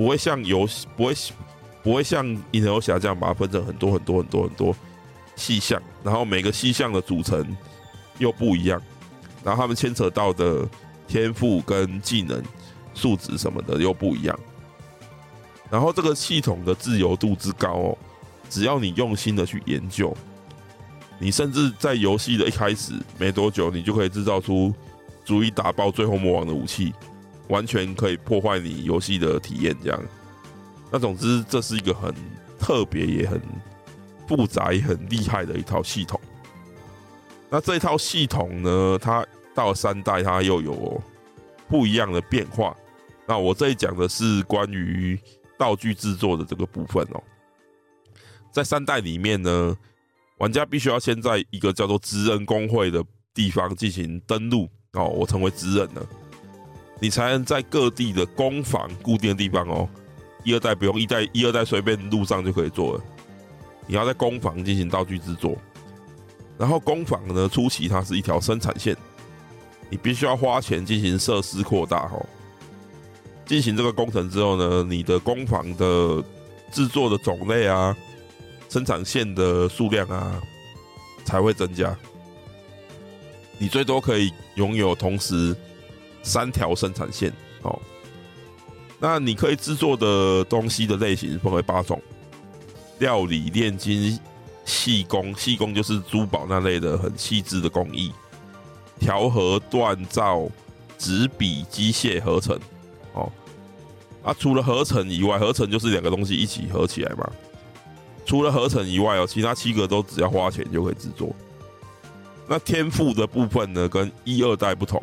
[0.00, 1.14] 不会像游戏，不会
[1.82, 4.74] 不会像银河游侠这样把它分成很多很多很多很多
[5.36, 7.54] 细项，然后每个细项的组成
[8.16, 8.80] 又不一样，
[9.44, 10.66] 然后他们牵扯到的
[11.06, 12.42] 天赋跟技能
[12.94, 14.40] 数值什么的又不一样。
[15.68, 17.98] 然后这个系统的自由度之高哦，
[18.48, 20.16] 只要你用心的去研究，
[21.18, 24.72] 你甚至在游戏的一开始没多久，你就可以制造出
[25.26, 26.94] 足以打爆最后魔王的武器，
[27.50, 29.76] 完全可以破坏你游戏的体验。
[29.84, 30.02] 这样，
[30.90, 32.14] 那总之这是一个很
[32.58, 33.38] 特别也很
[34.26, 36.18] 复杂也很厉害的一套系统。
[37.50, 41.02] 那这套系统呢，它到了三代，它又有
[41.68, 42.74] 不一样的变化。
[43.26, 45.20] 那我这里讲的是关于。
[45.60, 47.22] 道具制作的这个部分哦，
[48.50, 49.76] 在三代里面呢，
[50.38, 56.06] 玩家必须要先在一个叫做职人公会的地方进行登录哦，我成为职人了，
[57.00, 59.88] 你才能在各地的工坊固定的地方哦，
[60.44, 63.04] 一二代不用，一代一二代随便路上就可以做了，
[63.86, 65.56] 你要在工坊进行道具制作，
[66.58, 68.96] 然后工坊呢，初期它是一条生产线，
[69.88, 72.24] 你必须要花钱进行设施扩大哦。
[73.46, 76.22] 进行这个工程之后呢，你的工坊的
[76.70, 77.96] 制作的种类啊，
[78.68, 80.40] 生产线的数量啊，
[81.24, 81.96] 才会增加。
[83.58, 85.56] 你最多可以拥有同时
[86.22, 87.78] 三条生产线哦。
[88.98, 92.00] 那你可以制作的东西的类型分为八种：
[92.98, 94.18] 料理、炼金、
[94.64, 95.34] 细工。
[95.34, 98.10] 细工就是珠宝那类的很细致的工艺；
[98.98, 100.46] 调和、锻造、
[100.98, 102.58] 纸笔、机械合成。
[103.14, 103.32] 哦。
[104.22, 107.26] 啊，除了合成以外，合成就是两个东西一起合起来嘛。
[108.26, 111.34] 除了合成以外哦，其他七个都只要花钱就可以制作。
[112.46, 115.02] 那天赋的部分呢，跟一二代不同，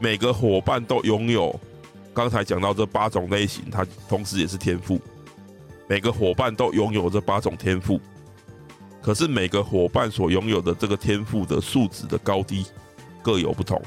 [0.00, 1.54] 每个伙伴都拥有
[2.14, 4.98] 刚才讲到这八种类型，它同时也是天赋。
[5.86, 8.00] 每个伙伴都拥有这八种天赋，
[9.02, 12.64] 可是每个伙伴所拥有的这个天赋的数值的高低
[13.22, 13.80] 各有不同。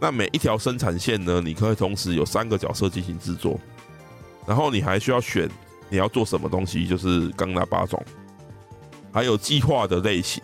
[0.00, 3.60] 那每一条生产线呢，你可以同时有三个角色进行制作，
[4.46, 5.46] 然后你还需要选
[5.90, 8.02] 你要做什么东西，就是刚那八种，
[9.12, 10.42] 还有计划的类型。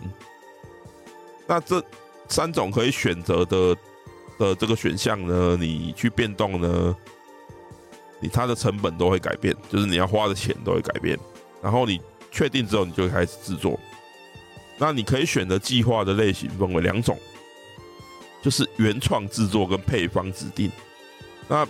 [1.47, 1.83] 那这
[2.27, 3.75] 三种可以选择的
[4.37, 6.95] 的这个选项呢，你去变动呢，
[8.19, 11.17] 你它的成本都会改变，就是你要花的钱都会改变。
[11.61, 11.99] 然后你
[12.31, 13.79] 确定之后，你就开始制作。
[14.77, 17.17] 那你可以选择计划的类型分为两种。
[18.39, 20.71] 就是原创制作跟配方指定。
[21.49, 21.67] 那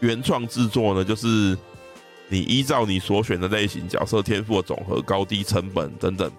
[0.00, 1.58] 原创制作呢，就是
[2.28, 6.30] 你依照你所选的类型、角色天赋的总和、高低成本等等。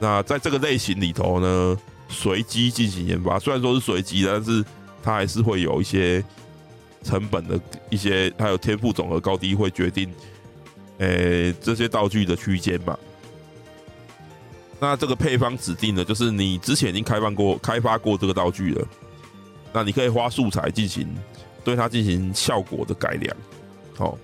[0.00, 1.76] 那在这个类型里头呢，
[2.08, 3.38] 随机进行研发。
[3.38, 4.64] 虽然说是随机的，但是
[5.02, 6.24] 它还是会有一些
[7.04, 10.12] 成本的一些，还有天赋总和高低会决定，
[10.98, 12.98] 诶，这些道具的区间嘛。
[14.80, 18.86] 那这个配方指定的，就是你之前已经开放过、开发过这个道具了，
[19.72, 21.08] 那你可以花素材进行
[21.64, 23.36] 对它进行效果的改良。
[23.96, 24.16] 好，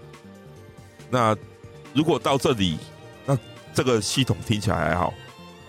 [1.10, 1.36] 那
[1.92, 2.78] 如果到这里，
[3.26, 3.36] 那
[3.72, 5.12] 这个系统听起来还好，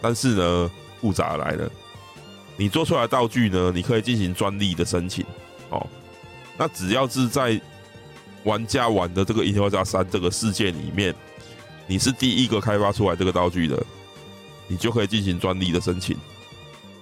[0.01, 1.71] 但是呢，复杂来了。
[2.57, 5.25] 你做出来道具呢，你可以进行专利的申请。
[5.69, 5.85] 哦，
[6.57, 7.59] 那只要是在
[8.43, 11.13] 玩家玩的这个《银河游侠三》这个世界里面，
[11.87, 13.83] 你是第一个开发出来这个道具的。
[14.67, 16.17] 你就可以进行专利的申请，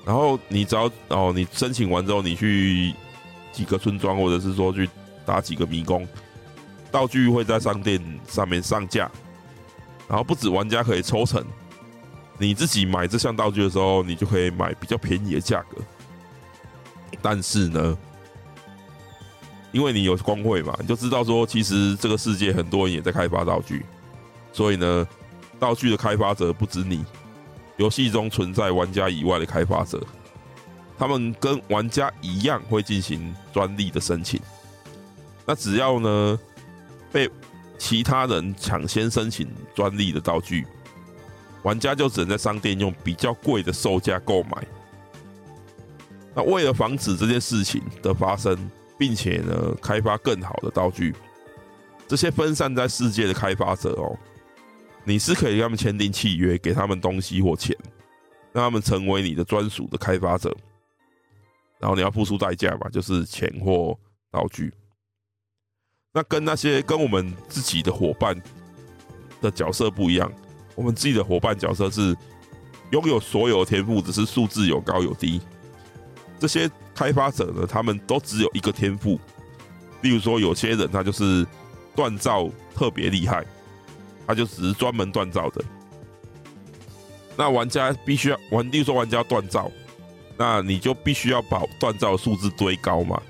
[0.03, 2.93] 然后你只要哦，你申请完之后，你去
[3.53, 4.89] 几个村庄，或者是说去
[5.25, 6.05] 打几个迷宫，
[6.91, 9.09] 道具会在商店上面上架，
[10.09, 11.41] 然后不止玩家可以抽成，
[12.37, 15.77] 你自己买这项道具的时候，你就可以买比较便宜的价格。
[17.21, 17.97] 但是呢，
[19.71, 23.85] 因为你有工会嘛，你就知道说，其实这个世界很多人也在开发道具，
[24.51, 25.07] 所以呢，
[25.59, 27.05] 道具的开发者不止你。
[27.77, 29.99] 游戏中存在玩家以外的开发者，
[30.97, 34.39] 他们跟玩家一样会进行专利的申请。
[35.45, 36.39] 那只要呢
[37.11, 37.29] 被
[37.77, 40.67] 其他人抢先申请专利的道具，
[41.63, 44.67] 玩家就只能在商店用比较贵的售价购买。
[46.35, 48.57] 那为了防止这件事情的发生，
[48.97, 51.13] 并且呢开发更好的道具，
[52.07, 54.17] 这些分散在世界的开发者哦，
[55.03, 57.75] 你是可以跟他们签订契约，给他们东西或钱，
[58.51, 60.55] 让他们成为你的专属的开发者，
[61.79, 63.97] 然后你要付出代价嘛，就是钱或
[64.31, 64.73] 道具。
[66.11, 68.39] 那跟那些跟我们自己的伙伴
[69.41, 70.31] 的角色不一样，
[70.75, 72.15] 我们自己的伙伴角色是
[72.91, 75.41] 拥有所有天赋，只是数字有高有低。
[76.39, 79.19] 这些开发者呢，他们都只有一个天赋。
[80.01, 81.45] 例如说，有些人他就是
[81.95, 83.45] 锻造特别厉害，
[84.27, 85.63] 他就只是专门锻造的。
[87.37, 89.71] 那玩家必须要玩，例如说玩家锻造，
[90.37, 93.21] 那你就必须要把锻造的数字堆高嘛。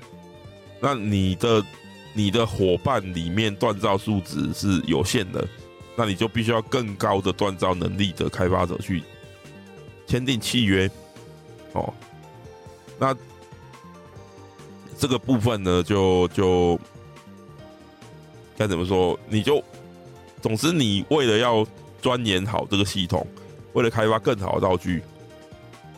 [0.80, 1.64] 那你的
[2.12, 5.46] 你的伙伴里面锻造数值是有限的，
[5.96, 9.02] 那你就必须要更高的锻造能力的开发者去
[10.06, 10.90] 签订契约，
[11.72, 11.92] 哦。
[12.98, 13.14] 那
[14.98, 16.78] 这个部分呢，就就
[18.56, 19.18] 该怎么说？
[19.28, 19.62] 你就
[20.40, 21.66] 总之，你为了要
[22.00, 23.26] 钻研好这个系统，
[23.72, 25.02] 为了开发更好的道具，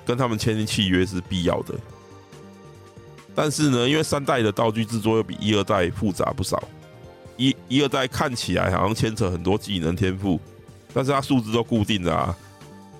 [0.04, 1.74] 跟他们签订契约是必要的。
[3.34, 6.62] 但是呢，因为三代的道具制作又比一二代复杂不少，
[7.36, 10.40] 一一二代看起来好像牵扯很多技能天赋，
[10.92, 12.36] 但是它数字都固定的啊。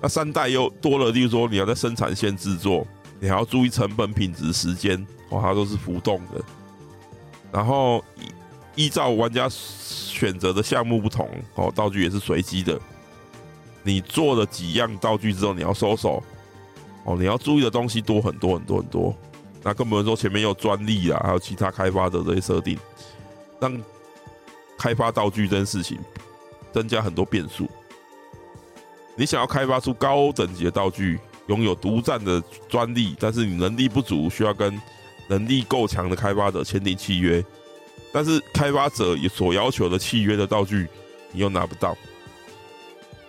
[0.01, 2.85] 那三代又多了，例如说你要在生产线制作。
[3.19, 4.95] 你还要注意成本、品质、时间，
[5.29, 6.39] 哦，它都是浮动的。
[7.51, 8.05] 然后
[8.75, 12.79] 依照玩家选择的项目不同，哦，道具也是随机的。
[13.81, 16.23] 你做了几样道具之后，你要收手，
[17.05, 19.15] 哦，你要注意的东西多很多很多很多。
[19.63, 22.77] 那更不能说前面有专利啊，还有其他开发的这些设定，
[23.59, 23.75] 让
[24.77, 25.97] 开发道具这件事情
[26.71, 27.69] 增加很多变数。
[29.15, 34.79] 你想要开发出高等级的道具，拥有独占的专利，但是你能力不足，需要跟
[35.27, 37.43] 能力够强的开发者签订契约。
[38.13, 40.87] 但是开发者所要求的契约的道具，
[41.31, 41.97] 你又拿不到。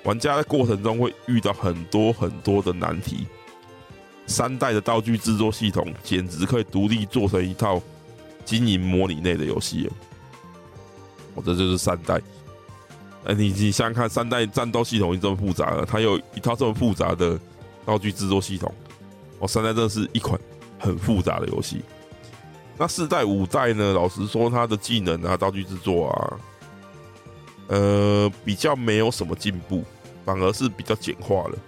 [0.05, 3.27] 玩家在过程中会遇到很多很多的难题。
[4.27, 7.81] 三代的道具制作系统简直可以独立做成一套
[8.45, 9.91] 经营模拟类的游戏。
[11.45, 12.21] 这就是三代。
[13.25, 17.39] 哎，你你想想看，三代战斗系统已经这么复杂了，它有一套这么复杂的。
[17.87, 18.71] 道具制作系统，
[19.39, 20.39] 哦，三代真的是一款
[20.79, 21.81] 很复杂的游戏。
[22.77, 23.95] 那四代、五代呢？
[23.95, 26.37] 老实说，它的技能啊、道具制作啊，
[27.69, 29.83] 呃，比较没有什么进步，
[30.27, 31.59] 反而是比较简化了。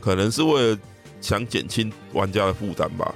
[0.00, 0.78] 可能是为了
[1.20, 3.14] 想减轻玩家的负担吧。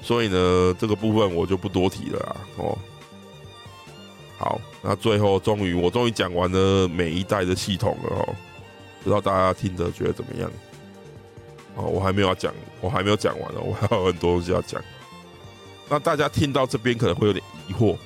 [0.00, 2.36] 所以呢，这个部分我就不多提了啊。
[2.58, 2.78] 哦，
[4.42, 8.34] 好，那最后终于，我终于讲完了每一代的系统了哦。
[9.00, 10.50] 不知道大家听着觉得怎么样？
[11.76, 14.82] 哦，我还没有要讲，我还没有讲完呢， 我还有很多东西要讲。
[15.88, 17.96] 那大家听到这边可能会有点疑惑，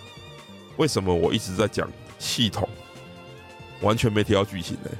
[0.77, 2.69] 为什么我一直在讲系统，
[3.81, 4.91] 完全没提到剧情呢？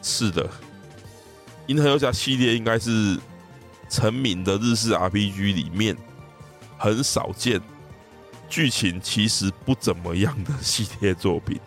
[0.00, 0.44] 是的，
[1.66, 3.18] 《银河游侠》系列应该是
[3.88, 5.96] 成名的日式 RPG 里面
[6.78, 7.60] 很少见
[8.48, 11.58] 剧情其实不怎么样的系列作品。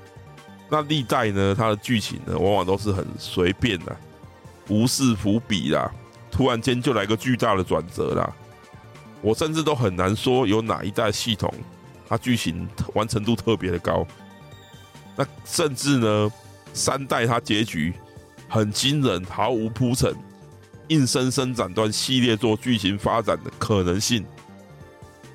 [0.70, 3.96] 那历代呢，它的剧情呢，往往都是很随便的。
[4.68, 5.90] 无视伏笔啦，
[6.30, 8.32] 突然间就来个巨大的转折啦！
[9.20, 11.52] 我甚至都很难说有哪一代系统
[12.08, 14.06] 它剧情完成度特别的高。
[15.16, 16.32] 那甚至呢，
[16.72, 17.92] 三代它结局
[18.48, 20.14] 很惊人，毫无铺陈，
[20.86, 24.24] 硬生生斩断系列作剧情发展的可能性，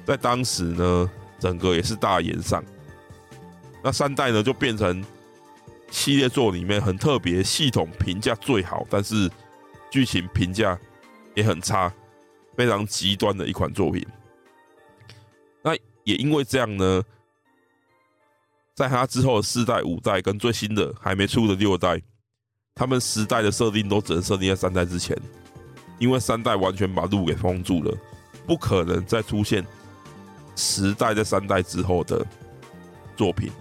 [0.06, 2.64] 在当时呢，整个也是大炎上。
[3.84, 5.03] 那三代呢，就变成。
[5.91, 9.32] 系列作里面很特别，系统评价最好，但是
[9.90, 10.77] 剧情评价
[11.36, 11.94] 也很差，
[12.57, 14.06] 非常极端的一款作品。
[15.61, 15.73] 那
[16.03, 17.02] 也因为这样呢，
[18.73, 22.02] 在它之后的四代、五代跟最新的还没出的六代，
[22.73, 25.15] 他们十代的设定都只能设定在三代之前，
[25.99, 27.95] 因为三代完全把路给封住了，
[28.45, 29.65] 不可能再出现
[30.56, 32.26] 十代在三代之后的
[33.15, 33.52] 作品。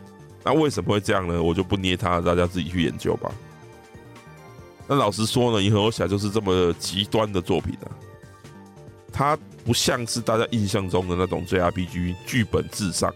[0.45, 1.43] 那为什么会这样呢？
[1.43, 3.33] 我就不捏他，大家自己去研究吧。
[4.87, 7.89] 那老实说呢，《银河游侠》就是这么极端的作品啊。
[9.11, 13.15] 它不像是大家印象中的那种 JRPG 剧本至上，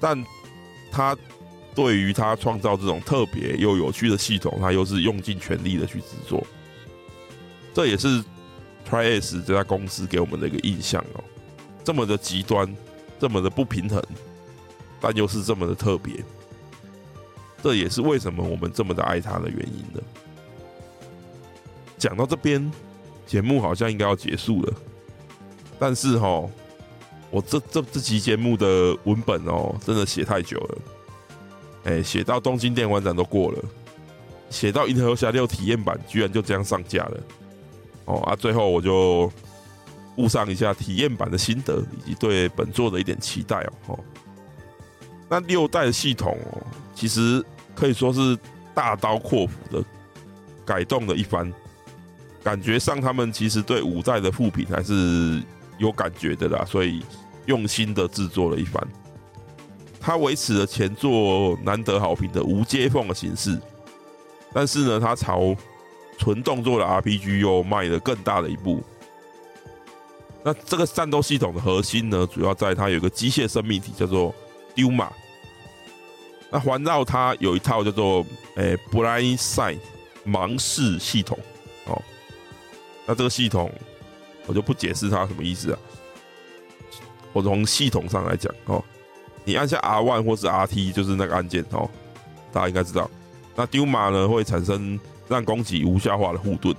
[0.00, 0.22] 但
[0.92, 1.16] 它
[1.74, 6.46] 对于它创造这种特别又有趣的系统，它又是用尽全力的去制作。
[7.74, 8.22] 这也是
[8.88, 11.24] Tri-Ace 这家公司给我们的一个印象哦。
[11.88, 12.68] 这么的极端，
[13.18, 14.02] 这么的不平衡。
[15.00, 16.22] 但又是这么的特别，
[17.62, 20.02] 这也是为什么我们这么的爱他的原因的。
[21.96, 22.70] 讲到这边，
[23.26, 24.74] 节目好像应该要结束了，
[25.78, 26.46] 但是哈，
[27.30, 30.78] 我这这这期节目的文本哦，真的写太久了。
[31.84, 33.64] 哎，写到东京电玩展都过了，
[34.50, 37.20] 写到银河侠六体验版居然就这样上架了。
[38.04, 39.32] 哦啊，最后我就
[40.18, 43.96] 附上一下体验版的心得，以及对本作的一点期待哦。
[45.28, 47.40] 那六代的系统哦，其实
[47.72, 48.36] 可以说是
[48.74, 49.84] 大刀阔斧的
[50.66, 51.52] 改动了一番，
[52.42, 55.40] 感觉上他们其实对五代的副品还是
[55.78, 57.00] 有感觉的啦，所以
[57.46, 58.84] 用心的制作了一番。
[60.00, 63.56] 它维持了前作难得好评的无接缝的形式，
[64.52, 65.54] 但是呢，它朝
[66.18, 68.82] 纯动作的 RPG 又迈了更大的一步。
[70.42, 74.34] 那这个战斗系统的核心呢，主要在它有一个机械生命体叫做
[74.74, 75.12] 丢马。
[76.50, 78.24] 那环绕它有一套叫做
[78.56, 79.78] “诶 Blind Sight
[80.26, 81.38] 盲视系统”
[81.86, 82.00] 哦。
[83.06, 83.70] 那这个系统
[84.46, 85.78] 我就不解释它什么意思啊。
[87.32, 88.82] 我从系统上来讲哦，
[89.44, 91.90] 你按下 R one 或是 RT 就是那个按键哦，
[92.52, 93.10] 大家应该知道。
[93.54, 94.98] 那丢马呢会产生。
[95.30, 96.74] 让攻击无效化的护盾。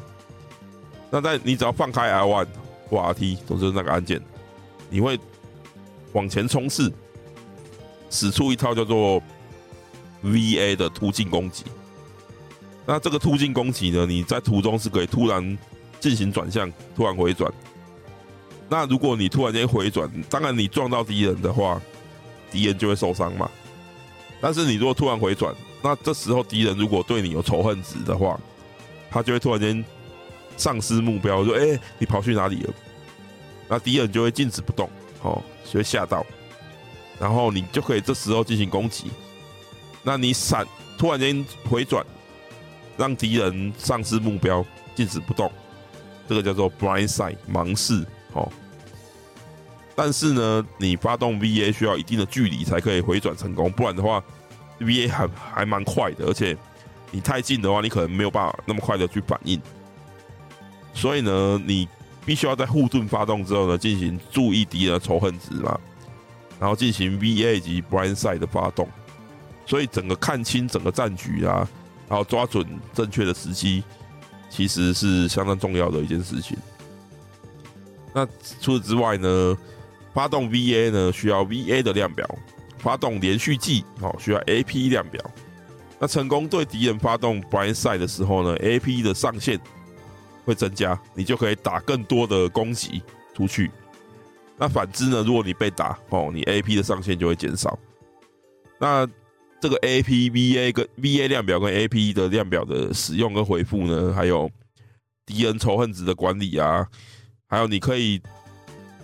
[1.12, 2.48] 那在你只要放开 R one
[2.90, 4.22] 或 RT，总之那个按键，
[4.90, 5.20] 你会
[6.14, 6.92] 往前冲刺，
[8.10, 9.22] 使出一套叫做
[10.24, 11.64] VA 的突进攻击。
[12.86, 15.58] 那这个突进攻击呢，你在途中是可以突然
[16.00, 17.52] 进行转向，突然回转。
[18.68, 21.80] 那如果你突然间回转，当然你撞到敌人的话，
[22.52, 23.50] 敌人就会受伤嘛。
[24.42, 25.54] 但是你如果突然回转，
[25.84, 28.40] 那这时候敌人如果对你有仇恨值的话，
[29.12, 29.86] 他就会突然间
[30.60, 32.74] 丧失目标，说：“哎，你跑去哪里了？”
[33.70, 34.90] 那敌人就会静止不动，
[35.22, 36.26] 哦，就会吓到，
[37.20, 39.10] 然后你就可以这时候进行攻击。
[40.04, 40.68] 那你闪，
[40.98, 42.06] 突然间回转，
[42.98, 44.66] 让敌人丧失目标，
[44.96, 45.52] 静止不动，
[46.28, 48.52] 这个叫做 blind sight 盲视，哦。
[49.96, 54.24] 但是呢，你发动 VA 需要一定的距离才可以回转成功，不然的话
[54.80, 56.58] ，VA 还还蛮快的，而且
[57.12, 59.62] 你太近的话，你可能没有办法那么快的去反应。
[60.94, 61.88] 所以呢，你
[62.26, 65.80] 必须要在护盾发动之后呢，进行注意敌人的仇恨值嘛，
[66.60, 68.88] 然后进行 VA 及 Blind Sight 的发动。
[69.66, 71.68] 所以整个看清整个战局啊，
[72.08, 73.84] 然后抓准正确的时机，
[74.50, 76.58] 其实是相当重要的一件事情。
[78.14, 78.26] 那
[78.60, 79.58] 除此之外呢？
[80.12, 82.26] 发动 VA 呢，需要 VA 的量表；
[82.80, 85.24] 发动连续技哦，需要 AP 量表。
[86.00, 89.60] 那成功对敌人发动 Blind Sight 的时候呢，AP 的上限
[90.50, 93.02] 会增加，你就可以打更多的攻击
[93.34, 93.72] 出去。
[94.58, 97.78] 那反之呢，如果你被打哦，你 AP 的上限就会减少。
[98.78, 99.08] 那
[99.62, 104.50] 这个 AP、VA 跟 VA 量表跟 AP 的量表的使用跟回复呢，还有
[105.26, 106.86] 敌人仇恨值的管理啊，
[107.48, 108.22] 还有你可以。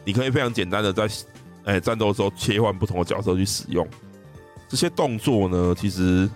[0.08, 1.10] 你可以非常简单的在，
[1.64, 3.88] 哎，战斗的时候切换不同的角色去使用
[4.70, 5.74] 这些动作呢。
[5.76, 6.30] 其实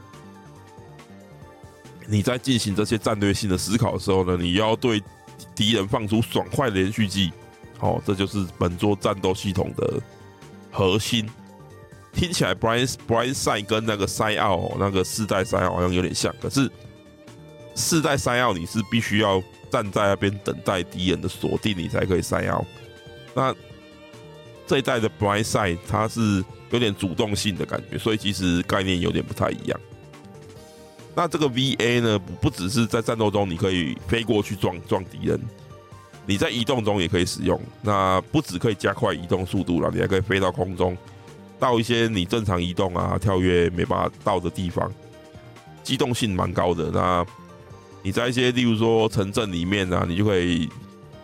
[2.10, 5.02] 你在进行这些战略性的思考的时候呢，你要对
[5.56, 7.32] 敌人放出爽快连续技。
[7.80, 10.02] 哦，这就是本作战斗系统的
[10.72, 11.30] 核心。
[12.12, 16.70] 听起来 Brian Brian Sai 跟那个 Sight Out 那个四代 Sight Out 好像有点像，可是
[17.76, 19.42] 四代 Sight Out 你是必须要
[19.72, 22.66] 站在那边等待敌人的锁定，你才可以 Sight Out。
[23.34, 23.56] 那
[24.68, 29.80] 这一代的 Blind Sight 它是有点主动性的感觉，所以其实概念有点不太一样。
[31.16, 35.40] 那这个 VA 呢，不不只是在战斗中你可以飞过去撞撞敌人，
[36.26, 37.60] 你在移动中也可以使用。
[37.82, 40.98] 那不只可以加快移动速度了，你还可以飞到空中，
[41.60, 44.92] 到一些你正常移动啊、跳跃没办法到的地方，
[45.84, 46.90] 机动性蛮高的。
[46.92, 47.26] 那
[48.02, 50.70] 你在一些例如说城镇里面啊，你就可以。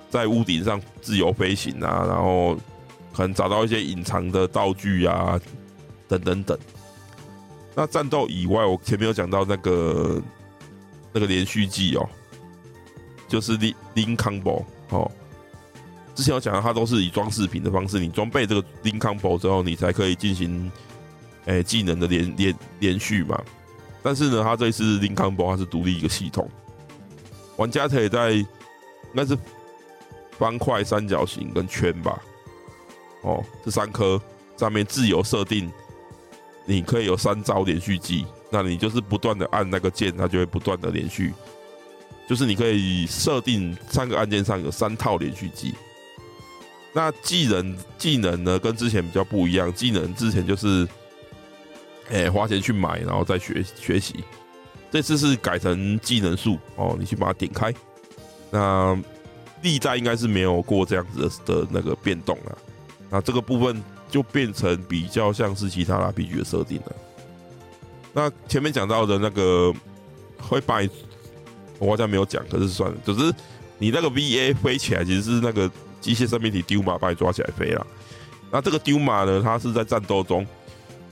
[0.08, 2.56] 在屋顶上自由飞行啊，然后
[3.12, 5.38] 可能找到一些隐藏的道具啊，
[6.08, 6.58] 等等等。
[7.76, 10.22] 那战斗以外，我前面有讲到那个
[11.12, 12.10] 那个连续技哦，
[13.28, 15.12] 就是 Link Combo 哦。
[16.16, 20.72] 之前有讲到，它都是以装饰品的方式，你装备这个 Link Combo 之后，你才可以进行
[21.46, 23.40] 诶技能的连连连续嘛。
[24.02, 26.50] 但是呢，它这一次 Link Combo 它是独立一个系统，
[27.58, 28.46] 玩家可以在应
[29.16, 29.38] 该是。
[30.38, 32.22] 方块、三角形跟圈吧，
[33.22, 34.22] 哦，这三颗
[34.58, 35.72] 上面自由设定，
[36.66, 41.34] 你可以有三招连续技，那你就是不断的按那个键，它就会不断的连续。
[42.28, 45.74] 就是你可以设定三个按键上有三套连续技。
[46.92, 50.88] 那技能技能呢，跟之前比较不一样，技能之前就是，
[52.10, 54.24] 哎、花钱去买，然后再学学习。
[54.92, 57.74] 这次是改成技能树哦，你去把它点开，
[58.52, 58.98] 那。
[59.62, 62.58] 历代应该是没有过这样子的的那个变动了，
[63.10, 63.84] 那这个部分
[64.16, 66.96] 就变成比较像是其他 RPG 的设定了。
[68.14, 69.74] 那前面讲到的那个
[70.40, 70.90] 会把你，
[71.80, 73.30] 我好像没有讲，可是算了，就是
[73.78, 75.70] 你那个 VA 飞起来，其实是那个
[76.00, 77.86] 机械生命体丢马把你抓起来飞了。
[78.50, 80.48] 那这个丢马呢，它是在战斗中，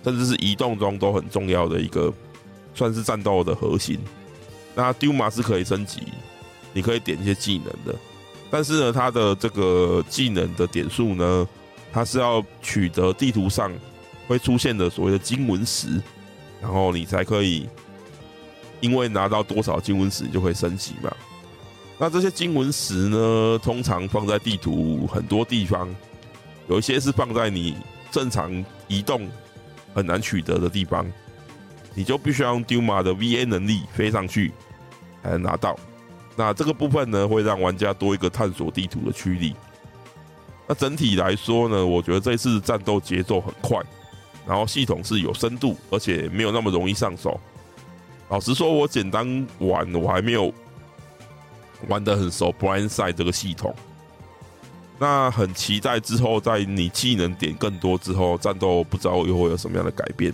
[0.01, 2.09] 甚至是移动中都很重要的一个，
[2.73, 3.99] 算是战斗的核心。
[4.75, 6.03] 那丢马是可以升级，
[6.71, 7.93] 你可以点一些技能的，
[8.49, 11.45] 但是呢，它的这个技能的点数呢，
[11.93, 13.71] 它是要取得地图上
[14.27, 16.01] 会出现的所谓的经文石。
[16.61, 17.67] 然后你才可以，
[18.79, 21.13] 因为拿到多少经文石，就可以升级嘛。
[21.97, 25.93] 那这些经文石呢，通常放在地图很多地方，
[26.69, 27.75] 有一些是放在你
[28.11, 29.29] 正常移动
[29.93, 31.05] 很难取得的地方，
[31.93, 34.53] 你就必须要用丢马的 VA 能力飞上去
[35.21, 35.77] 才能拿到。
[36.37, 39.53] 那这个部分呢，会让玩家多一个探索地图的驱力。
[40.67, 43.79] 那整体来说呢，我觉得这次战斗节奏很快。
[44.45, 47.39] 然后系统是有深度，而且没有那么容易上手。
[48.27, 50.53] 老实说，我简单玩，我还没有
[51.87, 52.53] 玩得很熟。
[52.59, 53.73] Blindside 这个系统，
[54.99, 60.33] 那很期待之后，在你技能点更多之后，战斗不知道又会有什么样的改变。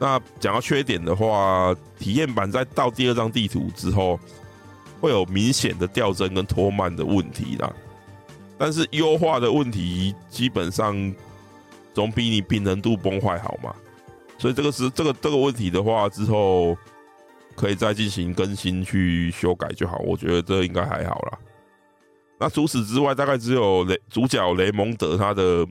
[0.00, 4.18] 那讲到缺点的话，体验版在到第二张地图之后，
[5.00, 7.72] 会有明显的掉帧跟拖慢的问题啦。
[8.58, 11.14] 但是优化的问题基本上。
[11.96, 13.74] 总比你平衡度崩坏好嘛，
[14.36, 16.76] 所以这个是这个这个问题的话，之后
[17.54, 19.96] 可以再进行更新去修改就好。
[20.00, 21.38] 我觉得这应该还好啦。
[22.38, 25.66] 那除此之外，大概只有雷主角雷蒙德他的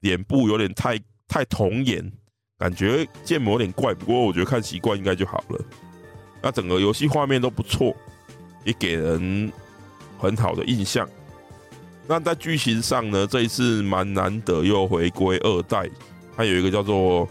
[0.00, 0.98] 脸部有点太
[1.28, 2.12] 太童颜，
[2.58, 3.94] 感觉建模有点怪。
[3.94, 5.64] 不过我觉得看习惯应该就好了。
[6.42, 7.94] 那整个游戏画面都不错，
[8.64, 9.52] 也给人
[10.18, 11.08] 很好的印象。
[12.08, 15.88] 那在剧情上呢，这一次蛮难得又回归二代，
[16.36, 17.28] 它有一个叫做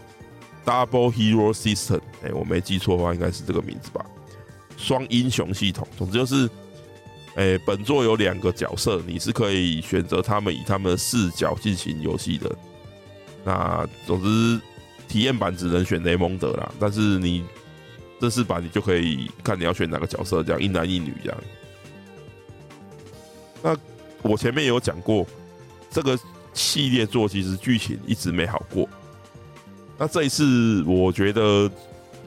[0.64, 4.04] Double Hero System，哎、我没记错的话，应该是这个名字吧？
[4.78, 5.86] 双英雄系统。
[5.96, 6.48] 总之就是，
[7.34, 12.50] 哎、本作有两个角色，你是可以选择他们以他们的视角进行游戏的。
[13.44, 14.60] 那总之，
[15.06, 17.44] 体验版只能选雷蒙德啦，但是你
[18.18, 21.38] 正式版你就可以看你要选哪个角色，这样一男一女这样。
[23.62, 23.76] 那。
[24.22, 25.26] 我前面有讲过，
[25.90, 26.18] 这个
[26.54, 28.88] 系列作其实剧情一直没好过。
[29.98, 31.70] 那这一次我觉得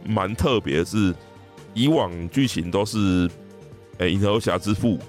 [0.06, 1.14] 蛮特别是，
[1.74, 3.30] 以往剧情都是，
[3.98, 5.00] 哎，银河侠之父、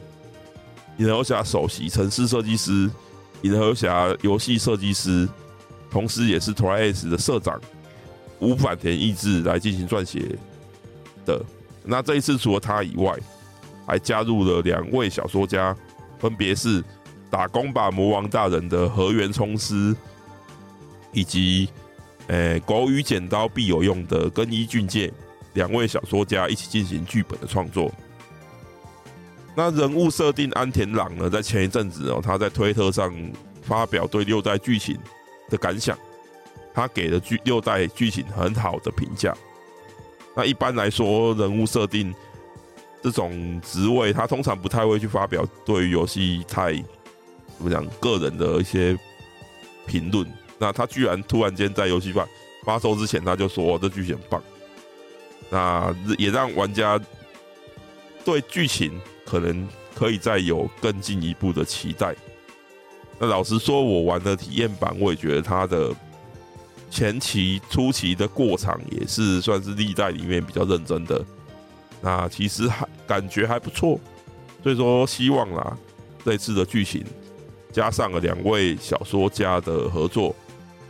[0.99, 2.91] 银河侠首席城市设计师、
[3.43, 5.29] 银河侠游戏设计师，
[5.91, 7.61] 同时也是 Tri-Ace 的社长
[8.39, 10.37] 吴坂田义志来进行撰写
[11.25, 11.45] 的。
[11.85, 13.17] 那这一次除了他以外，
[13.87, 15.77] 还加入了两位小说家。
[16.19, 16.83] 分别是
[17.31, 19.95] 打工吧魔王大人的河原聪司，
[21.13, 21.69] 以及
[22.29, 25.13] 诶狗与剪刀必有用的根一俊介
[25.55, 27.93] 两位小说家一起进行剧本的创作。
[29.55, 33.13] 那人物设定安田朗呢，在前一阵子哦，他在推特上
[33.63, 34.99] 发表对六代剧情
[35.49, 35.99] 的感想，
[36.75, 39.35] 他给了剧六代剧情很好的评价。
[40.35, 42.15] 那一般来说，人物设定。
[43.07, 46.73] 这种职位，他通常不太会去发表对于游戏太
[47.57, 48.99] 怎么讲个人的一些
[49.87, 50.27] 评论。
[50.59, 52.27] 那他居然突然间在游戏发
[52.65, 54.43] 发售之前，他就说这剧情很棒，
[55.51, 57.01] 那也让玩家
[58.25, 62.13] 对剧情可能可以再有更进一步的期待。
[63.21, 65.95] 那老实说，我玩的体验版，我也觉得它的
[66.91, 71.25] 前期初期的过场也是算是历代里面比较认真的。
[72.07, 73.99] 那其实还感觉还不错，
[74.63, 75.77] 所以说希望啦，
[76.25, 77.05] 这次的剧情
[77.73, 80.33] 加上了两位小说家的合作，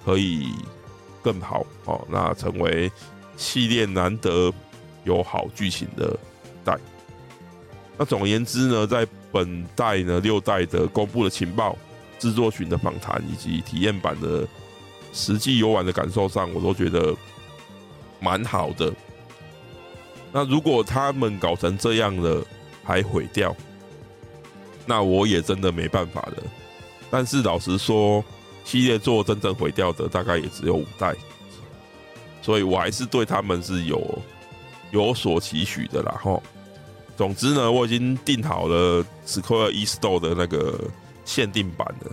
[0.05, 0.48] 可以
[1.22, 2.06] 更好哦。
[2.10, 2.93] 那成为
[3.34, 4.52] 系列难得
[5.05, 6.14] 有好剧情的
[6.62, 6.76] 代。
[7.97, 11.78] 那总而言之呢，在本代呢六代的公布的情报、
[12.18, 14.47] 制作群的访谈以及体验版的
[15.14, 17.16] 实际游玩的感受上，我都觉得
[18.20, 18.93] 蛮好的。
[20.36, 22.44] 那如果他们搞成这样了
[22.84, 23.56] 还毁掉，
[24.84, 26.42] 那我也真的没办法了。
[27.10, 28.22] 但是老实说，
[28.62, 31.14] 系列做真正毁掉的大概也只有五代，
[32.42, 34.22] 所以我还是对他们是有
[34.90, 36.20] 有所期许的啦。
[36.22, 36.42] 吼，
[37.16, 40.78] 总之呢，我已经订好了 Square s t o 的那个
[41.24, 42.12] 限定版了，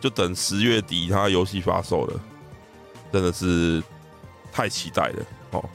[0.00, 2.18] 就等十月底它游戏发售了，
[3.12, 3.82] 真的是
[4.50, 5.26] 太期待了。
[5.50, 5.68] 哦，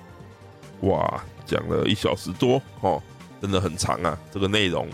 [0.81, 1.23] 哇！
[1.49, 3.01] 讲了一小时多哦，
[3.41, 4.17] 真的很长啊！
[4.31, 4.87] 这个内容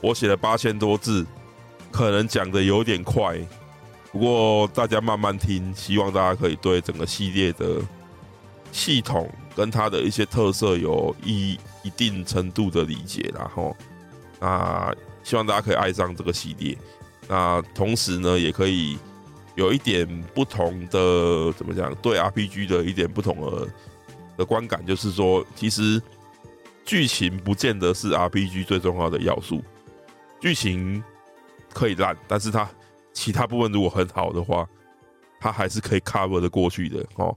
[0.00, 1.26] 我写了八千多字，
[1.90, 3.38] 可能讲的有点快，
[4.12, 7.80] 不过大家慢慢听，希望大家可以对整个系列的
[8.72, 13.76] 系统跟它的一些特色有一一定程度的理解，然后
[14.38, 16.76] 那希望大家可以爱上这个系列。
[17.28, 18.98] 那同时呢，也可以
[19.54, 23.68] 有一点不同的怎么讲，对 RPG 的一点不同的
[24.40, 26.02] 的观感，就是说，其实
[26.86, 29.62] 剧情不见得是 RPG 最重要的要素，
[30.40, 31.04] 剧情
[31.74, 32.66] 可以烂，但是它
[33.12, 34.66] 其他部分如果很好的话，
[35.38, 37.36] 它还是可以 cover 的过去的哦。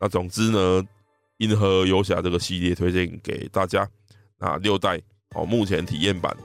[0.00, 0.84] 那总之呢，
[1.36, 3.88] 银河游侠这个系列推荐给大家，
[4.38, 5.00] 那六代
[5.34, 6.36] 哦，目前体验版。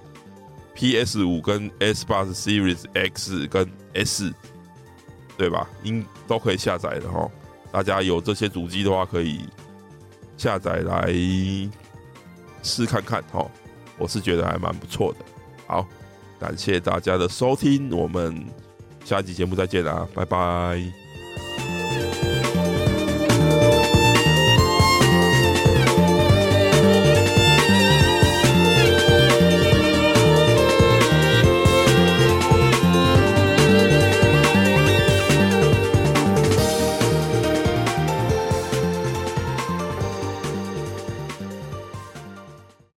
[0.76, 4.34] PS 五跟 S 八的 Series X 跟 S，
[5.38, 5.70] 对吧？
[5.84, 7.30] 应都可以下载的哈。
[7.72, 9.42] 大家有这些主机的话，可以
[10.44, 11.08] 下载来
[12.62, 13.50] 试看看哦。
[13.98, 15.20] 我是觉得还蛮不错的。
[15.66, 15.88] 好，
[16.38, 18.46] 感谢大家的收听，我们
[19.06, 21.03] 下一集节目再见啦，拜拜。